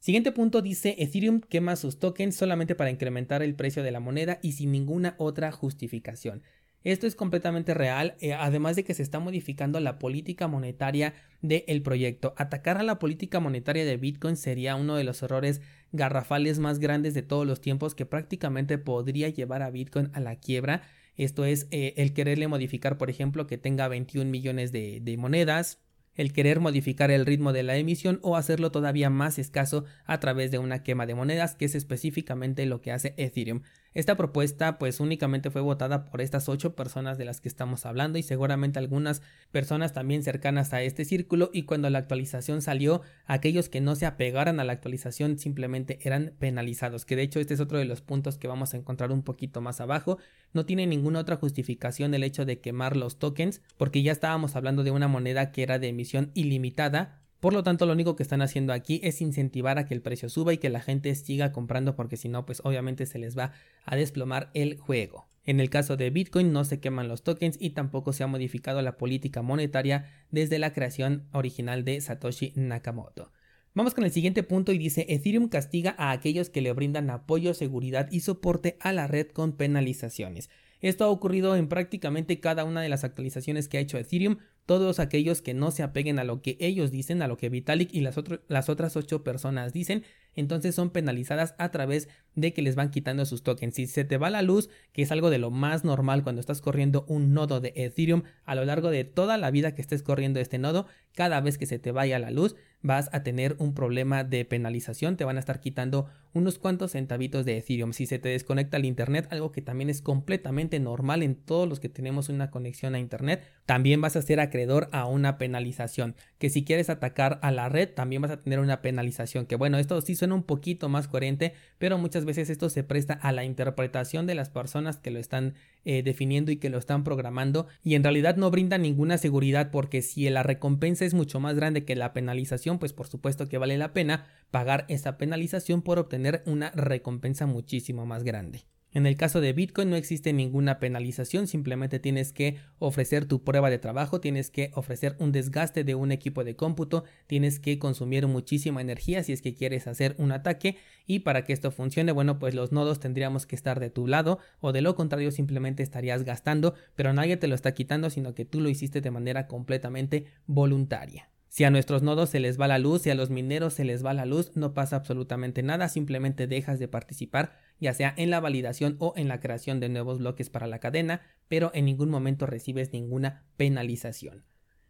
Siguiente 0.00 0.30
punto 0.30 0.62
dice 0.62 0.94
Ethereum 0.98 1.40
quema 1.40 1.74
sus 1.74 1.98
tokens 1.98 2.36
solamente 2.36 2.76
para 2.76 2.90
incrementar 2.90 3.42
el 3.42 3.56
precio 3.56 3.82
de 3.82 3.90
la 3.90 3.98
moneda 3.98 4.38
y 4.42 4.52
sin 4.52 4.70
ninguna 4.70 5.16
otra 5.18 5.50
justificación. 5.50 6.42
Esto 6.88 7.06
es 7.06 7.14
completamente 7.14 7.74
real, 7.74 8.14
eh, 8.18 8.32
además 8.32 8.74
de 8.74 8.82
que 8.82 8.94
se 8.94 9.02
está 9.02 9.18
modificando 9.18 9.78
la 9.78 9.98
política 9.98 10.48
monetaria 10.48 11.12
del 11.42 11.82
proyecto. 11.82 12.32
Atacar 12.38 12.78
a 12.78 12.82
la 12.82 12.98
política 12.98 13.40
monetaria 13.40 13.84
de 13.84 13.98
Bitcoin 13.98 14.36
sería 14.36 14.74
uno 14.74 14.96
de 14.96 15.04
los 15.04 15.22
errores 15.22 15.60
garrafales 15.92 16.58
más 16.60 16.78
grandes 16.78 17.12
de 17.12 17.20
todos 17.20 17.46
los 17.46 17.60
tiempos 17.60 17.94
que 17.94 18.06
prácticamente 18.06 18.78
podría 18.78 19.28
llevar 19.28 19.60
a 19.60 19.68
Bitcoin 19.68 20.08
a 20.14 20.20
la 20.20 20.36
quiebra. 20.36 20.80
Esto 21.14 21.44
es 21.44 21.68
eh, 21.72 21.92
el 21.98 22.14
quererle 22.14 22.48
modificar, 22.48 22.96
por 22.96 23.10
ejemplo, 23.10 23.46
que 23.46 23.58
tenga 23.58 23.86
21 23.88 24.30
millones 24.30 24.72
de, 24.72 25.00
de 25.02 25.16
monedas, 25.18 25.82
el 26.14 26.32
querer 26.32 26.58
modificar 26.58 27.10
el 27.10 27.26
ritmo 27.26 27.52
de 27.52 27.64
la 27.64 27.76
emisión 27.76 28.18
o 28.22 28.36
hacerlo 28.36 28.72
todavía 28.72 29.10
más 29.10 29.38
escaso 29.38 29.84
a 30.06 30.20
través 30.20 30.50
de 30.50 30.58
una 30.58 30.82
quema 30.82 31.04
de 31.04 31.14
monedas, 31.14 31.54
que 31.54 31.66
es 31.66 31.74
específicamente 31.74 32.64
lo 32.64 32.80
que 32.80 32.92
hace 32.92 33.12
Ethereum. 33.18 33.60
Esta 33.98 34.16
propuesta 34.16 34.78
pues 34.78 35.00
únicamente 35.00 35.50
fue 35.50 35.60
votada 35.60 36.04
por 36.04 36.20
estas 36.20 36.48
ocho 36.48 36.76
personas 36.76 37.18
de 37.18 37.24
las 37.24 37.40
que 37.40 37.48
estamos 37.48 37.84
hablando 37.84 38.16
y 38.16 38.22
seguramente 38.22 38.78
algunas 38.78 39.22
personas 39.50 39.92
también 39.92 40.22
cercanas 40.22 40.72
a 40.72 40.82
este 40.82 41.04
círculo 41.04 41.50
y 41.52 41.64
cuando 41.64 41.90
la 41.90 41.98
actualización 41.98 42.62
salió 42.62 43.02
aquellos 43.26 43.68
que 43.68 43.80
no 43.80 43.96
se 43.96 44.06
apegaran 44.06 44.60
a 44.60 44.64
la 44.64 44.72
actualización 44.72 45.36
simplemente 45.40 45.98
eran 46.02 46.32
penalizados 46.38 47.04
que 47.04 47.16
de 47.16 47.22
hecho 47.22 47.40
este 47.40 47.54
es 47.54 47.60
otro 47.60 47.78
de 47.78 47.86
los 47.86 48.00
puntos 48.00 48.38
que 48.38 48.46
vamos 48.46 48.72
a 48.72 48.76
encontrar 48.76 49.10
un 49.10 49.24
poquito 49.24 49.60
más 49.60 49.80
abajo. 49.80 50.18
No 50.52 50.64
tiene 50.64 50.86
ninguna 50.86 51.18
otra 51.18 51.34
justificación 51.34 52.14
el 52.14 52.22
hecho 52.22 52.44
de 52.44 52.60
quemar 52.60 52.96
los 52.96 53.18
tokens 53.18 53.62
porque 53.76 54.04
ya 54.04 54.12
estábamos 54.12 54.54
hablando 54.54 54.84
de 54.84 54.92
una 54.92 55.08
moneda 55.08 55.50
que 55.50 55.64
era 55.64 55.80
de 55.80 55.88
emisión 55.88 56.30
ilimitada 56.34 57.18
por 57.40 57.52
lo 57.52 57.62
tanto, 57.62 57.86
lo 57.86 57.92
único 57.92 58.16
que 58.16 58.22
están 58.22 58.42
haciendo 58.42 58.72
aquí 58.72 59.00
es 59.04 59.20
incentivar 59.20 59.78
a 59.78 59.86
que 59.86 59.94
el 59.94 60.02
precio 60.02 60.28
suba 60.28 60.52
y 60.52 60.58
que 60.58 60.70
la 60.70 60.80
gente 60.80 61.14
siga 61.14 61.52
comprando 61.52 61.94
porque 61.94 62.16
si 62.16 62.28
no, 62.28 62.44
pues 62.44 62.60
obviamente 62.64 63.06
se 63.06 63.18
les 63.18 63.38
va 63.38 63.52
a 63.84 63.94
desplomar 63.94 64.50
el 64.54 64.78
juego. 64.78 65.28
En 65.44 65.60
el 65.60 65.70
caso 65.70 65.96
de 65.96 66.10
Bitcoin 66.10 66.52
no 66.52 66.64
se 66.64 66.80
queman 66.80 67.08
los 67.08 67.22
tokens 67.22 67.56
y 67.60 67.70
tampoco 67.70 68.12
se 68.12 68.22
ha 68.22 68.26
modificado 68.26 68.82
la 68.82 68.98
política 68.98 69.40
monetaria 69.40 70.04
desde 70.30 70.58
la 70.58 70.72
creación 70.72 71.26
original 71.32 71.84
de 71.84 72.00
Satoshi 72.00 72.52
Nakamoto. 72.54 73.32
Vamos 73.72 73.94
con 73.94 74.04
el 74.04 74.10
siguiente 74.10 74.42
punto 74.42 74.72
y 74.72 74.78
dice 74.78 75.06
Ethereum 75.08 75.48
castiga 75.48 75.94
a 75.96 76.10
aquellos 76.10 76.50
que 76.50 76.60
le 76.60 76.72
brindan 76.72 77.10
apoyo, 77.10 77.54
seguridad 77.54 78.08
y 78.10 78.20
soporte 78.20 78.76
a 78.80 78.92
la 78.92 79.06
red 79.06 79.28
con 79.28 79.52
penalizaciones. 79.52 80.50
Esto 80.80 81.04
ha 81.04 81.08
ocurrido 81.08 81.56
en 81.56 81.68
prácticamente 81.68 82.40
cada 82.40 82.64
una 82.64 82.82
de 82.82 82.88
las 82.88 83.04
actualizaciones 83.04 83.68
que 83.68 83.78
ha 83.78 83.80
hecho 83.80 83.96
Ethereum, 83.96 84.38
todos 84.68 85.00
aquellos 85.00 85.40
que 85.40 85.54
no 85.54 85.70
se 85.70 85.82
apeguen 85.82 86.18
a 86.18 86.24
lo 86.24 86.42
que 86.42 86.58
ellos 86.60 86.90
dicen, 86.90 87.22
a 87.22 87.26
lo 87.26 87.38
que 87.38 87.48
Vitalik 87.48 87.88
y 87.94 88.02
las, 88.02 88.68
otras 88.68 88.96
ocho 88.98 89.24
personas 89.24 89.72
dicen, 89.72 90.04
entonces 90.34 90.74
son 90.74 90.90
penalizadas 90.90 91.54
a 91.58 91.70
través 91.70 92.08
de 92.34 92.52
que 92.52 92.62
les 92.62 92.76
van 92.76 92.90
quitando 92.90 93.24
sus 93.24 93.42
tokens. 93.42 93.74
Si 93.74 93.86
se 93.86 94.04
te 94.04 94.16
va 94.16 94.30
la 94.30 94.42
luz, 94.42 94.68
que 94.92 95.02
es 95.02 95.12
algo 95.12 95.30
de 95.30 95.38
lo 95.38 95.50
más 95.50 95.84
normal 95.84 96.22
cuando 96.22 96.40
estás 96.40 96.60
corriendo 96.60 97.04
un 97.08 97.34
nodo 97.34 97.60
de 97.60 97.72
Ethereum 97.74 98.22
a 98.44 98.54
lo 98.54 98.64
largo 98.64 98.90
de 98.90 99.04
toda 99.04 99.36
la 99.38 99.50
vida 99.50 99.74
que 99.74 99.82
estés 99.82 100.02
corriendo 100.02 100.40
este 100.40 100.58
nodo, 100.58 100.86
cada 101.14 101.40
vez 101.40 101.58
que 101.58 101.66
se 101.66 101.78
te 101.78 101.90
vaya 101.90 102.18
la 102.18 102.30
luz 102.30 102.54
vas 102.80 103.10
a 103.12 103.24
tener 103.24 103.56
un 103.58 103.74
problema 103.74 104.22
de 104.22 104.44
penalización, 104.44 105.16
te 105.16 105.24
van 105.24 105.36
a 105.36 105.40
estar 105.40 105.60
quitando 105.60 106.06
unos 106.32 106.58
cuantos 106.58 106.92
centavitos 106.92 107.44
de 107.44 107.58
Ethereum. 107.58 107.92
Si 107.92 108.06
se 108.06 108.20
te 108.20 108.28
desconecta 108.28 108.76
el 108.76 108.84
internet, 108.84 109.26
algo 109.30 109.50
que 109.50 109.62
también 109.62 109.90
es 109.90 110.00
completamente 110.00 110.78
normal 110.78 111.24
en 111.24 111.34
todos 111.34 111.68
los 111.68 111.80
que 111.80 111.88
tenemos 111.88 112.28
una 112.28 112.50
conexión 112.50 112.94
a 112.94 113.00
internet, 113.00 113.42
también 113.66 114.00
vas 114.00 114.14
a 114.14 114.22
ser 114.22 114.38
acreedor 114.38 114.88
a 114.92 115.06
una 115.06 115.38
penalización. 115.38 116.14
Que 116.38 116.50
si 116.50 116.64
quieres 116.64 116.88
atacar 116.88 117.40
a 117.42 117.50
la 117.50 117.68
red, 117.68 117.88
también 117.88 118.22
vas 118.22 118.30
a 118.30 118.42
tener 118.42 118.60
una 118.60 118.80
penalización. 118.80 119.46
Que 119.46 119.56
bueno, 119.56 119.78
esto 119.78 120.00
sí 120.00 120.14
suena 120.18 120.34
un 120.34 120.42
poquito 120.42 120.88
más 120.88 121.08
coherente, 121.08 121.54
pero 121.78 121.96
muchas 121.96 122.24
veces 122.24 122.50
esto 122.50 122.68
se 122.68 122.84
presta 122.84 123.14
a 123.14 123.32
la 123.32 123.44
interpretación 123.44 124.26
de 124.26 124.34
las 124.34 124.50
personas 124.50 124.98
que 124.98 125.10
lo 125.10 125.18
están 125.18 125.54
eh, 125.84 126.02
definiendo 126.02 126.52
y 126.52 126.56
que 126.56 126.68
lo 126.68 126.78
están 126.78 127.04
programando 127.04 127.66
y 127.82 127.94
en 127.94 128.02
realidad 128.02 128.36
no 128.36 128.50
brinda 128.50 128.76
ninguna 128.76 129.16
seguridad 129.16 129.70
porque 129.70 130.02
si 130.02 130.28
la 130.28 130.42
recompensa 130.42 131.04
es 131.04 131.14
mucho 131.14 131.40
más 131.40 131.56
grande 131.56 131.84
que 131.84 131.96
la 131.96 132.12
penalización, 132.12 132.78
pues 132.78 132.92
por 132.92 133.06
supuesto 133.06 133.48
que 133.48 133.58
vale 133.58 133.78
la 133.78 133.94
pena 133.94 134.26
pagar 134.50 134.84
esa 134.88 135.16
penalización 135.16 135.82
por 135.82 135.98
obtener 135.98 136.42
una 136.44 136.70
recompensa 136.72 137.46
muchísimo 137.46 138.04
más 138.04 138.24
grande. 138.24 138.64
En 138.94 139.04
el 139.04 139.16
caso 139.16 139.42
de 139.42 139.52
Bitcoin 139.52 139.90
no 139.90 139.96
existe 139.96 140.32
ninguna 140.32 140.78
penalización, 140.78 141.46
simplemente 141.46 141.98
tienes 141.98 142.32
que 142.32 142.56
ofrecer 142.78 143.26
tu 143.26 143.44
prueba 143.44 143.68
de 143.68 143.78
trabajo, 143.78 144.20
tienes 144.20 144.50
que 144.50 144.70
ofrecer 144.74 145.14
un 145.18 145.30
desgaste 145.30 145.84
de 145.84 145.94
un 145.94 146.10
equipo 146.10 146.42
de 146.42 146.56
cómputo, 146.56 147.04
tienes 147.26 147.60
que 147.60 147.78
consumir 147.78 148.26
muchísima 148.26 148.80
energía 148.80 149.22
si 149.22 149.32
es 149.34 149.42
que 149.42 149.54
quieres 149.54 149.86
hacer 149.86 150.14
un 150.18 150.32
ataque 150.32 150.78
y 151.06 151.18
para 151.20 151.44
que 151.44 151.52
esto 151.52 151.70
funcione, 151.70 152.12
bueno, 152.12 152.38
pues 152.38 152.54
los 152.54 152.72
nodos 152.72 152.98
tendríamos 152.98 153.44
que 153.44 153.56
estar 153.56 153.78
de 153.78 153.90
tu 153.90 154.06
lado 154.06 154.38
o 154.60 154.72
de 154.72 154.80
lo 154.80 154.94
contrario 154.94 155.30
simplemente 155.32 155.82
estarías 155.82 156.24
gastando, 156.24 156.74
pero 156.94 157.12
nadie 157.12 157.36
te 157.36 157.46
lo 157.46 157.54
está 157.54 157.74
quitando, 157.74 158.08
sino 158.08 158.34
que 158.34 158.46
tú 158.46 158.60
lo 158.60 158.70
hiciste 158.70 159.02
de 159.02 159.10
manera 159.10 159.48
completamente 159.48 160.24
voluntaria. 160.46 161.28
Si 161.48 161.64
a 161.64 161.70
nuestros 161.70 162.02
nodos 162.02 162.28
se 162.28 162.40
les 162.40 162.60
va 162.60 162.68
la 162.68 162.78
luz, 162.78 163.02
si 163.02 163.10
a 163.10 163.14
los 163.14 163.30
mineros 163.30 163.74
se 163.74 163.84
les 163.84 164.04
va 164.04 164.12
la 164.12 164.26
luz, 164.26 164.52
no 164.54 164.74
pasa 164.74 164.96
absolutamente 164.96 165.62
nada, 165.62 165.88
simplemente 165.88 166.46
dejas 166.46 166.78
de 166.78 166.88
participar, 166.88 167.56
ya 167.80 167.94
sea 167.94 168.12
en 168.16 168.30
la 168.30 168.40
validación 168.40 168.96
o 168.98 169.14
en 169.16 169.28
la 169.28 169.40
creación 169.40 169.80
de 169.80 169.88
nuevos 169.88 170.18
bloques 170.18 170.50
para 170.50 170.66
la 170.66 170.78
cadena, 170.78 171.22
pero 171.48 171.70
en 171.74 171.86
ningún 171.86 172.10
momento 172.10 172.46
recibes 172.46 172.92
ninguna 172.92 173.44
penalización. 173.56 174.44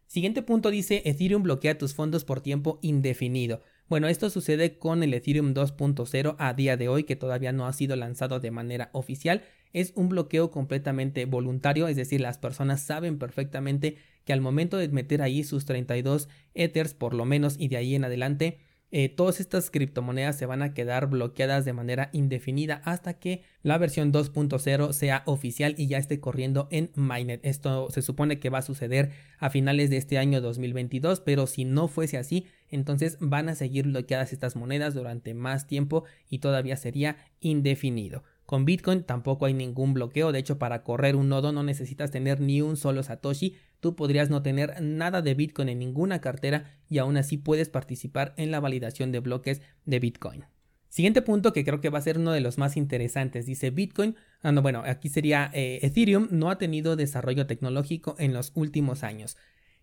Siguiente 0.09 0.41
punto 0.41 0.71
dice 0.71 1.03
Ethereum 1.05 1.43
bloquea 1.43 1.77
tus 1.77 1.93
fondos 1.93 2.25
por 2.25 2.41
tiempo 2.41 2.79
indefinido. 2.81 3.61
Bueno, 3.87 4.07
esto 4.07 4.31
sucede 4.31 4.79
con 4.79 5.03
el 5.03 5.13
Ethereum 5.13 5.53
2.0 5.53 6.35
a 6.39 6.53
día 6.55 6.77
de 6.77 6.89
hoy 6.89 7.03
que 7.03 7.15
todavía 7.15 7.51
no 7.51 7.67
ha 7.67 7.73
sido 7.73 7.95
lanzado 7.95 8.39
de 8.39 8.49
manera 8.49 8.89
oficial. 8.93 9.43
Es 9.71 9.93
un 9.95 10.09
bloqueo 10.09 10.49
completamente 10.49 11.25
voluntario, 11.25 11.87
es 11.87 11.95
decir, 11.95 12.21
las 12.21 12.39
personas 12.39 12.81
saben 12.81 13.19
perfectamente 13.19 13.97
que 14.29 14.33
al 14.33 14.41
momento 14.41 14.77
de 14.77 14.87
meter 14.89 15.23
ahí 15.23 15.43
sus 15.43 15.65
32 15.65 16.29
Ethers 16.53 16.93
por 16.93 17.15
lo 17.15 17.25
menos 17.25 17.55
y 17.57 17.67
de 17.67 17.77
ahí 17.77 17.95
en 17.95 18.05
adelante, 18.05 18.59
eh, 18.91 19.09
todas 19.09 19.39
estas 19.39 19.71
criptomonedas 19.71 20.37
se 20.37 20.45
van 20.45 20.61
a 20.61 20.75
quedar 20.75 21.07
bloqueadas 21.09 21.65
de 21.65 21.73
manera 21.73 22.11
indefinida 22.13 22.83
hasta 22.85 23.15
que 23.15 23.41
la 23.63 23.79
versión 23.79 24.13
2.0 24.13 24.93
sea 24.93 25.23
oficial 25.25 25.73
y 25.79 25.87
ya 25.87 25.97
esté 25.97 26.19
corriendo 26.19 26.67
en 26.69 26.91
Mainnet. 26.93 27.43
Esto 27.43 27.89
se 27.89 28.03
supone 28.03 28.39
que 28.39 28.51
va 28.51 28.59
a 28.59 28.61
suceder 28.61 29.09
a 29.39 29.49
finales 29.49 29.89
de 29.89 29.97
este 29.97 30.19
año 30.19 30.41
2022, 30.41 31.21
pero 31.21 31.47
si 31.47 31.65
no 31.65 31.87
fuese 31.87 32.19
así, 32.19 32.45
entonces 32.69 33.17
van 33.19 33.49
a 33.49 33.55
seguir 33.55 33.85
bloqueadas 33.85 34.31
estas 34.31 34.55
monedas 34.55 34.93
durante 34.93 35.33
más 35.33 35.65
tiempo 35.65 36.03
y 36.29 36.37
todavía 36.37 36.77
sería 36.77 37.17
indefinido. 37.39 38.23
Con 38.49 38.65
Bitcoin 38.65 39.03
tampoco 39.03 39.45
hay 39.45 39.53
ningún 39.53 39.93
bloqueo, 39.93 40.31
de 40.31 40.39
hecho 40.39 40.57
para 40.57 40.81
correr 40.81 41.15
un 41.15 41.29
nodo 41.29 41.51
no 41.51 41.61
necesitas 41.61 42.09
tener 42.09 42.41
ni 42.41 42.63
un 42.63 42.77
solo 42.77 43.03
Satoshi, 43.03 43.57
tú 43.79 43.95
podrías 43.95 44.31
no 44.31 44.41
tener 44.41 44.81
nada 44.81 45.21
de 45.21 45.35
Bitcoin 45.35 45.69
en 45.69 45.77
ninguna 45.77 46.19
cartera 46.19 46.79
y 46.89 46.97
aún 46.97 47.15
así 47.17 47.37
puedes 47.37 47.69
participar 47.69 48.33
en 48.37 48.49
la 48.49 48.59
validación 48.59 49.11
de 49.11 49.19
bloques 49.19 49.61
de 49.85 49.99
Bitcoin. 49.99 50.45
Siguiente 50.87 51.21
punto 51.21 51.53
que 51.53 51.63
creo 51.63 51.79
que 51.79 51.91
va 51.91 51.99
a 51.99 52.01
ser 52.01 52.17
uno 52.17 52.31
de 52.31 52.41
los 52.41 52.57
más 52.57 52.75
interesantes, 52.75 53.45
dice 53.45 53.69
Bitcoin, 53.69 54.15
ah, 54.41 54.51
no, 54.51 54.63
bueno, 54.63 54.81
aquí 54.83 55.09
sería 55.09 55.51
eh, 55.53 55.77
Ethereum 55.83 56.29
no 56.31 56.49
ha 56.49 56.57
tenido 56.57 56.95
desarrollo 56.95 57.45
tecnológico 57.45 58.15
en 58.17 58.33
los 58.33 58.51
últimos 58.55 59.03
años. 59.03 59.37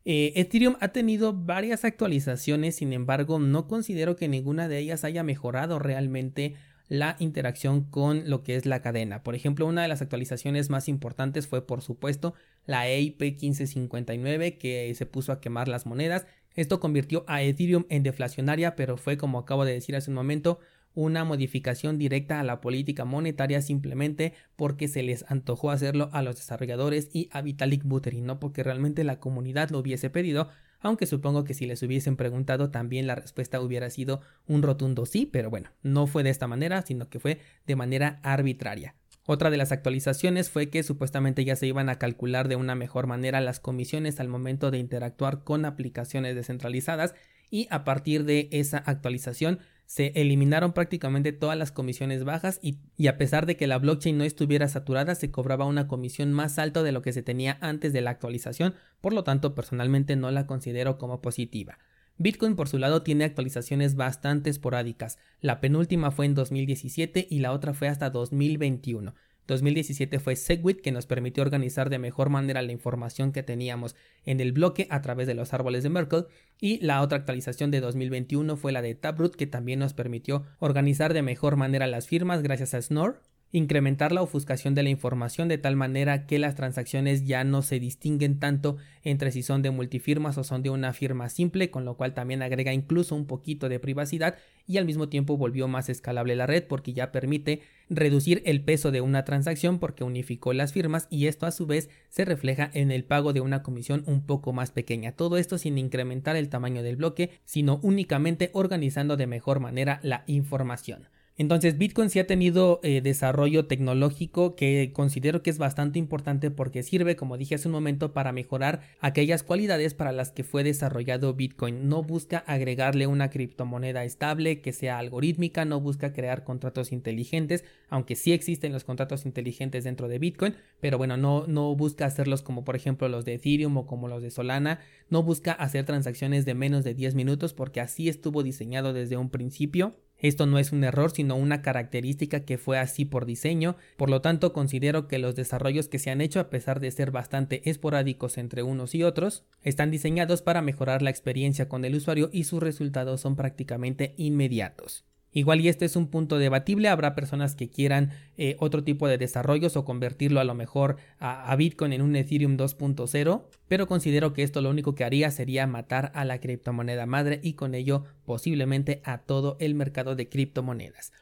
Eh, 0.04 0.32
Ethereum 0.35 0.75
ha 0.80 0.88
tenido 0.88 1.32
varias 1.32 1.85
actualizaciones, 1.85 2.75
sin 2.75 2.92
embargo, 2.92 3.38
no 3.38 3.68
considero 3.68 4.16
que 4.16 4.26
ninguna 4.26 4.66
de 4.66 4.78
ellas 4.78 5.04
haya 5.04 5.23
mejorado 5.23 5.78
realmente 5.78 6.56
la 6.88 7.16
interacción 7.18 7.82
con 7.82 8.28
lo 8.30 8.42
que 8.42 8.56
es 8.56 8.66
la 8.66 8.80
cadena. 8.80 9.22
Por 9.22 9.34
ejemplo, 9.34 9.66
una 9.66 9.82
de 9.82 9.88
las 9.88 10.02
actualizaciones 10.02 10.70
más 10.70 10.88
importantes 10.88 11.46
fue 11.46 11.66
por 11.66 11.82
supuesto 11.82 12.34
la 12.64 12.88
EIP 12.88 13.20
1559 13.20 14.58
que 14.58 14.94
se 14.94 15.06
puso 15.06 15.32
a 15.32 15.40
quemar 15.40 15.68
las 15.68 15.86
monedas. 15.86 16.26
Esto 16.54 16.80
convirtió 16.80 17.24
a 17.26 17.42
Ethereum 17.42 17.84
en 17.88 18.02
deflacionaria, 18.02 18.76
pero 18.76 18.96
fue 18.96 19.16
como 19.16 19.38
acabo 19.38 19.64
de 19.64 19.72
decir 19.72 19.96
hace 19.96 20.10
un 20.10 20.14
momento, 20.14 20.60
una 20.94 21.24
modificación 21.24 21.98
directa 21.98 22.40
a 22.40 22.44
la 22.44 22.62
política 22.62 23.04
monetaria 23.04 23.60
simplemente 23.60 24.32
porque 24.56 24.88
se 24.88 25.02
les 25.02 25.30
antojó 25.30 25.70
hacerlo 25.70 26.08
a 26.12 26.22
los 26.22 26.36
desarrolladores 26.36 27.10
y 27.12 27.28
a 27.32 27.42
Vitalik 27.42 27.84
Buterin, 27.84 28.24
no 28.24 28.40
porque 28.40 28.62
realmente 28.62 29.04
la 29.04 29.20
comunidad 29.20 29.68
lo 29.70 29.80
hubiese 29.80 30.08
pedido, 30.08 30.48
aunque 30.80 31.06
supongo 31.06 31.45
que 31.45 31.54
si 31.54 31.66
les 31.66 31.83
hubiesen 31.83 32.16
preguntado 32.16 32.71
también 32.71 33.06
la 33.06 33.14
respuesta 33.14 33.61
hubiera 33.61 33.90
sido 33.90 34.21
un 34.47 34.62
rotundo 34.62 35.06
sí, 35.06 35.26
pero 35.26 35.50
bueno, 35.50 35.71
no 35.83 36.06
fue 36.06 36.23
de 36.23 36.30
esta 36.30 36.47
manera, 36.47 36.83
sino 36.83 37.09
que 37.09 37.21
fue 37.21 37.40
de 37.66 37.76
manera 37.76 38.21
arbitraria. 38.23 38.95
Otra 39.26 39.50
de 39.50 39.56
las 39.56 39.73
actualizaciones 39.73 40.50
fue 40.50 40.71
que 40.71 40.85
supuestamente 40.85 41.45
ya 41.45 41.56
se 41.56 41.66
iban 41.66 41.88
a 41.88 41.99
calcular 41.99 42.47
de 42.47 42.54
una 42.54 42.76
mejor 42.76 43.09
manera 43.09 43.40
las 43.40 43.59
comisiones 43.59 44.21
al 44.21 44.28
momento 44.28 44.71
de 44.71 44.78
interactuar 44.78 45.42
con 45.42 45.64
aplicaciones 45.64 46.37
descentralizadas 46.37 47.14
y 47.50 47.66
a 47.71 47.83
partir 47.83 48.25
de 48.25 48.49
esa 48.52 48.78
actualización 48.78 49.59
se 49.86 50.12
eliminaron 50.16 50.72
prácticamente 50.72 51.32
todas 51.32 51.56
las 51.56 51.72
comisiones 51.72 52.24
bajas 52.24 52.58
y, 52.60 52.78
a 53.06 53.16
pesar 53.16 53.46
de 53.46 53.56
que 53.56 53.66
la 53.66 53.78
blockchain 53.78 54.18
no 54.18 54.24
estuviera 54.24 54.68
saturada 54.68 55.14
se 55.14 55.30
cobraba 55.30 55.64
una 55.64 55.86
comisión 55.86 56.32
más 56.32 56.58
alta 56.58 56.82
de 56.82 56.92
lo 56.92 57.02
que 57.02 57.12
se 57.12 57.22
tenía 57.22 57.56
antes 57.60 57.92
de 57.92 58.00
la 58.00 58.10
actualización, 58.10 58.74
por 59.00 59.12
lo 59.12 59.24
tanto 59.24 59.54
personalmente 59.54 60.16
no 60.16 60.30
la 60.30 60.46
considero 60.46 60.98
como 60.98 61.22
positiva. 61.22 61.78
Bitcoin 62.18 62.56
por 62.56 62.68
su 62.68 62.78
lado 62.78 63.02
tiene 63.02 63.24
actualizaciones 63.24 63.94
bastante 63.94 64.50
esporádicas, 64.50 65.18
la 65.40 65.60
penúltima 65.60 66.10
fue 66.10 66.26
en 66.26 66.34
2017 66.34 67.26
y 67.30 67.38
la 67.38 67.52
otra 67.52 67.72
fue 67.72 67.88
hasta 67.88 68.10
2021. 68.10 69.14
2017 69.46 70.18
fue 70.18 70.36
Segwit 70.36 70.80
que 70.80 70.92
nos 70.92 71.06
permitió 71.06 71.42
organizar 71.42 71.90
de 71.90 71.98
mejor 71.98 72.30
manera 72.30 72.62
la 72.62 72.72
información 72.72 73.32
que 73.32 73.42
teníamos 73.42 73.94
en 74.24 74.40
el 74.40 74.52
bloque 74.52 74.86
a 74.90 75.02
través 75.02 75.26
de 75.26 75.34
los 75.34 75.54
árboles 75.54 75.82
de 75.82 75.90
Merkle 75.90 76.24
y 76.60 76.78
la 76.84 77.02
otra 77.02 77.18
actualización 77.18 77.70
de 77.70 77.80
2021 77.80 78.56
fue 78.56 78.72
la 78.72 78.82
de 78.82 78.94
Taproot 78.94 79.36
que 79.36 79.46
también 79.46 79.78
nos 79.78 79.94
permitió 79.94 80.44
organizar 80.58 81.14
de 81.14 81.22
mejor 81.22 81.56
manera 81.56 81.86
las 81.86 82.08
firmas 82.08 82.42
gracias 82.42 82.74
a 82.74 82.82
Snore 82.82 83.18
incrementar 83.52 84.12
la 84.12 84.22
ofuscación 84.22 84.74
de 84.74 84.82
la 84.82 84.90
información 84.90 85.48
de 85.48 85.58
tal 85.58 85.76
manera 85.76 86.26
que 86.26 86.38
las 86.38 86.54
transacciones 86.54 87.26
ya 87.26 87.44
no 87.44 87.62
se 87.62 87.78
distinguen 87.78 88.38
tanto 88.38 88.76
entre 89.02 89.30
si 89.32 89.42
son 89.42 89.62
de 89.62 89.70
multifirmas 89.70 90.36
o 90.36 90.44
son 90.44 90.62
de 90.62 90.70
una 90.70 90.92
firma 90.92 91.28
simple, 91.28 91.70
con 91.70 91.84
lo 91.84 91.96
cual 91.96 92.12
también 92.12 92.42
agrega 92.42 92.72
incluso 92.72 93.14
un 93.14 93.26
poquito 93.26 93.68
de 93.68 93.78
privacidad 93.78 94.36
y 94.66 94.78
al 94.78 94.84
mismo 94.84 95.08
tiempo 95.08 95.36
volvió 95.36 95.68
más 95.68 95.88
escalable 95.88 96.34
la 96.34 96.46
red 96.46 96.64
porque 96.64 96.92
ya 96.92 97.12
permite 97.12 97.62
reducir 97.88 98.42
el 98.46 98.62
peso 98.62 98.90
de 98.90 99.00
una 99.00 99.24
transacción 99.24 99.78
porque 99.78 100.02
unificó 100.02 100.52
las 100.52 100.72
firmas 100.72 101.06
y 101.08 101.26
esto 101.26 101.46
a 101.46 101.52
su 101.52 101.66
vez 101.66 101.88
se 102.08 102.24
refleja 102.24 102.70
en 102.74 102.90
el 102.90 103.04
pago 103.04 103.32
de 103.32 103.40
una 103.40 103.62
comisión 103.62 104.02
un 104.06 104.26
poco 104.26 104.52
más 104.52 104.72
pequeña. 104.72 105.12
Todo 105.12 105.38
esto 105.38 105.56
sin 105.56 105.78
incrementar 105.78 106.36
el 106.36 106.48
tamaño 106.48 106.82
del 106.82 106.96
bloque, 106.96 107.30
sino 107.44 107.78
únicamente 107.82 108.50
organizando 108.52 109.16
de 109.16 109.28
mejor 109.28 109.60
manera 109.60 110.00
la 110.02 110.24
información. 110.26 111.08
Entonces 111.38 111.76
Bitcoin 111.76 112.08
sí 112.08 112.18
ha 112.18 112.26
tenido 112.26 112.80
eh, 112.82 113.02
desarrollo 113.02 113.66
tecnológico 113.66 114.56
que 114.56 114.90
considero 114.94 115.42
que 115.42 115.50
es 115.50 115.58
bastante 115.58 115.98
importante 115.98 116.50
porque 116.50 116.82
sirve, 116.82 117.14
como 117.14 117.36
dije 117.36 117.56
hace 117.56 117.68
un 117.68 117.72
momento, 117.72 118.14
para 118.14 118.32
mejorar 118.32 118.80
aquellas 119.00 119.42
cualidades 119.42 119.92
para 119.92 120.12
las 120.12 120.30
que 120.30 120.44
fue 120.44 120.64
desarrollado 120.64 121.34
Bitcoin. 121.34 121.90
No 121.90 122.02
busca 122.02 122.38
agregarle 122.38 123.06
una 123.06 123.28
criptomoneda 123.28 124.04
estable 124.04 124.62
que 124.62 124.72
sea 124.72 124.98
algorítmica, 124.98 125.66
no 125.66 125.78
busca 125.78 126.14
crear 126.14 126.42
contratos 126.42 126.90
inteligentes, 126.90 127.64
aunque 127.90 128.16
sí 128.16 128.32
existen 128.32 128.72
los 128.72 128.84
contratos 128.84 129.26
inteligentes 129.26 129.84
dentro 129.84 130.08
de 130.08 130.18
Bitcoin, 130.18 130.54
pero 130.80 130.96
bueno, 130.96 131.18
no, 131.18 131.46
no 131.46 131.76
busca 131.76 132.06
hacerlos 132.06 132.40
como 132.40 132.64
por 132.64 132.76
ejemplo 132.76 133.08
los 133.08 133.26
de 133.26 133.34
Ethereum 133.34 133.76
o 133.76 133.86
como 133.86 134.08
los 134.08 134.22
de 134.22 134.30
Solana, 134.30 134.80
no 135.10 135.22
busca 135.22 135.52
hacer 135.52 135.84
transacciones 135.84 136.46
de 136.46 136.54
menos 136.54 136.82
de 136.82 136.94
10 136.94 137.14
minutos 137.14 137.52
porque 137.52 137.82
así 137.82 138.08
estuvo 138.08 138.42
diseñado 138.42 138.94
desde 138.94 139.18
un 139.18 139.28
principio 139.28 139.94
esto 140.18 140.46
no 140.46 140.58
es 140.58 140.73
un 140.73 140.85
error, 140.85 141.11
sino 141.11 141.37
una 141.37 141.62
característica 141.62 142.40
que 142.40 142.58
fue 142.58 142.78
así 142.78 143.04
por 143.04 143.26
diseño, 143.26 143.76
por 143.96 144.11
lo 144.11 144.20
tanto 144.20 144.52
considero 144.52 145.08
que 145.08 145.18
los 145.18 145.35
desarrollos 145.35 145.88
que 145.88 145.99
se 145.99 146.11
han 146.11 146.20
hecho, 146.20 146.40
a 146.40 146.50
pesar 146.50 146.80
de 146.80 146.90
ser 146.90 147.11
bastante 147.11 147.68
esporádicos 147.68 148.38
entre 148.38 148.62
unos 148.62 148.94
y 148.94 149.02
otros, 149.02 149.44
están 149.62 149.90
diseñados 149.90 150.42
para 150.42 150.62
mejorar 150.62 151.02
la 151.02 151.11
experiencia 151.11 151.68
con 151.68 151.85
el 151.85 151.94
usuario 151.94 152.30
y 152.32 152.44
sus 152.44 152.62
resultados 152.62 153.20
son 153.20 153.37
prácticamente 153.37 154.14
inmediatos. 154.16 155.04
Igual 155.36 155.60
y 155.60 155.68
este 155.68 155.84
es 155.84 155.96
un 155.96 156.06
punto 156.06 156.38
debatible, 156.38 156.88
habrá 156.88 157.14
personas 157.14 157.54
que 157.54 157.68
quieran 157.68 158.10
eh, 158.38 158.56
otro 158.58 158.82
tipo 158.84 159.06
de 159.06 159.18
desarrollos 159.18 159.76
o 159.76 159.84
convertirlo 159.84 160.40
a 160.40 160.44
lo 160.44 160.54
mejor 160.54 160.96
a, 161.18 161.54
Bitcoin 161.56 161.92
en 161.92 162.00
un 162.00 162.16
Ethereum 162.16 162.56
2.0, 162.56 163.44
pero 163.68 163.86
considero 163.86 164.32
que 164.32 164.42
esto 164.42 164.62
lo 164.62 164.70
único 164.70 164.94
que 164.94 165.04
haría 165.04 165.30
sería 165.30 165.66
matar 165.66 166.10
a 166.14 166.24
la 166.24 166.40
criptomoneda 166.40 167.04
madre 167.04 167.40
y 167.42 167.52
con 167.52 167.74
ello 167.74 168.04
posiblemente 168.24 169.02
a 169.04 169.18
todo 169.18 169.58
el 169.60 169.74
mercado 169.74 170.16
de 170.16 170.26
criptomonedas. 170.30 171.12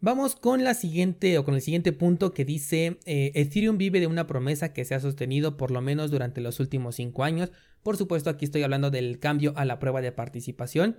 Vamos 0.00 0.36
con 0.36 0.62
la 0.62 0.74
siguiente 0.74 1.36
o 1.36 1.44
con 1.44 1.56
el 1.56 1.60
siguiente 1.60 1.92
punto 1.92 2.32
que 2.32 2.44
dice 2.44 3.00
eh, 3.04 3.32
Ethereum 3.34 3.78
vive 3.78 3.98
de 3.98 4.06
una 4.06 4.28
promesa 4.28 4.72
que 4.72 4.84
se 4.84 4.94
ha 4.94 5.00
sostenido 5.00 5.56
por 5.56 5.72
lo 5.72 5.80
menos 5.80 6.12
durante 6.12 6.40
los 6.40 6.60
últimos 6.60 6.94
5 6.94 7.24
años. 7.24 7.50
Por 7.82 7.96
supuesto 7.96 8.30
aquí 8.30 8.44
estoy 8.44 8.62
hablando 8.62 8.92
del 8.92 9.18
cambio 9.18 9.54
a 9.56 9.64
la 9.64 9.80
prueba 9.80 10.02
de 10.02 10.12
participación 10.12 10.94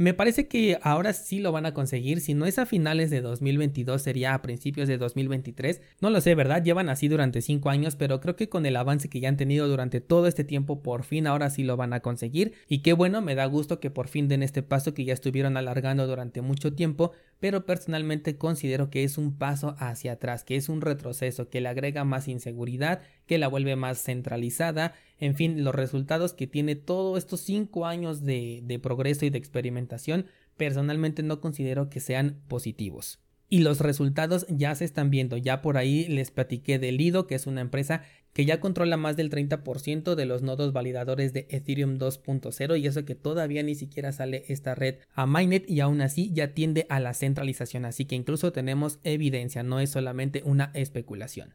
me 0.00 0.14
parece 0.14 0.48
que 0.48 0.78
ahora 0.80 1.12
sí 1.12 1.40
lo 1.40 1.52
van 1.52 1.66
a 1.66 1.74
conseguir. 1.74 2.22
Si 2.22 2.32
no 2.32 2.46
es 2.46 2.58
a 2.58 2.64
finales 2.64 3.10
de 3.10 3.20
2022, 3.20 4.00
sería 4.00 4.32
a 4.32 4.40
principios 4.40 4.88
de 4.88 4.96
2023. 4.96 5.82
No 6.00 6.08
lo 6.08 6.22
sé, 6.22 6.34
¿verdad? 6.34 6.64
Llevan 6.64 6.88
así 6.88 7.06
durante 7.06 7.42
5 7.42 7.68
años, 7.68 7.96
pero 7.96 8.18
creo 8.18 8.34
que 8.34 8.48
con 8.48 8.64
el 8.64 8.76
avance 8.76 9.10
que 9.10 9.20
ya 9.20 9.28
han 9.28 9.36
tenido 9.36 9.68
durante 9.68 10.00
todo 10.00 10.26
este 10.26 10.42
tiempo, 10.42 10.82
por 10.82 11.04
fin 11.04 11.26
ahora 11.26 11.50
sí 11.50 11.64
lo 11.64 11.76
van 11.76 11.92
a 11.92 12.00
conseguir. 12.00 12.54
Y 12.66 12.78
qué 12.78 12.94
bueno, 12.94 13.20
me 13.20 13.34
da 13.34 13.44
gusto 13.44 13.78
que 13.78 13.90
por 13.90 14.08
fin 14.08 14.26
den 14.26 14.42
este 14.42 14.62
paso 14.62 14.94
que 14.94 15.04
ya 15.04 15.12
estuvieron 15.12 15.58
alargando 15.58 16.06
durante 16.06 16.40
mucho 16.40 16.72
tiempo, 16.72 17.12
pero 17.40 17.64
personalmente 17.64 18.36
considero 18.36 18.90
que 18.90 19.02
es 19.02 19.18
un 19.18 19.36
paso 19.36 19.74
hacia 19.78 20.12
atrás, 20.12 20.44
que 20.44 20.56
es 20.56 20.68
un 20.68 20.82
retroceso, 20.82 21.48
que 21.48 21.60
le 21.60 21.68
agrega 21.68 22.04
más 22.04 22.28
inseguridad, 22.28 23.00
que 23.26 23.38
la 23.38 23.48
vuelve 23.48 23.76
más 23.76 24.02
centralizada, 24.02 24.94
en 25.18 25.34
fin, 25.34 25.64
los 25.64 25.74
resultados 25.74 26.34
que 26.34 26.46
tiene 26.46 26.76
todos 26.76 27.18
estos 27.18 27.40
cinco 27.40 27.86
años 27.86 28.22
de, 28.22 28.60
de 28.62 28.78
progreso 28.78 29.24
y 29.24 29.30
de 29.30 29.38
experimentación, 29.38 30.26
personalmente 30.56 31.22
no 31.22 31.40
considero 31.40 31.88
que 31.88 32.00
sean 32.00 32.42
positivos. 32.46 33.18
Y 33.52 33.58
los 33.58 33.80
resultados 33.80 34.46
ya 34.48 34.76
se 34.76 34.84
están 34.84 35.10
viendo, 35.10 35.36
ya 35.36 35.60
por 35.60 35.76
ahí 35.76 36.06
les 36.06 36.30
platiqué 36.30 36.78
de 36.78 36.92
Lido, 36.92 37.26
que 37.26 37.34
es 37.34 37.48
una 37.48 37.60
empresa 37.60 38.02
que 38.32 38.44
ya 38.44 38.60
controla 38.60 38.96
más 38.96 39.16
del 39.16 39.28
30% 39.28 40.14
de 40.14 40.24
los 40.24 40.42
nodos 40.42 40.72
validadores 40.72 41.32
de 41.32 41.48
Ethereum 41.50 41.98
2.0 41.98 42.78
y 42.78 42.86
eso 42.86 43.04
que 43.04 43.16
todavía 43.16 43.64
ni 43.64 43.74
siquiera 43.74 44.12
sale 44.12 44.44
esta 44.46 44.76
red 44.76 44.98
a 45.14 45.26
Mainnet 45.26 45.68
y 45.68 45.80
aún 45.80 46.00
así 46.00 46.30
ya 46.32 46.54
tiende 46.54 46.86
a 46.90 47.00
la 47.00 47.12
centralización, 47.12 47.86
así 47.86 48.04
que 48.04 48.14
incluso 48.14 48.52
tenemos 48.52 49.00
evidencia, 49.02 49.64
no 49.64 49.80
es 49.80 49.90
solamente 49.90 50.42
una 50.44 50.70
especulación. 50.74 51.52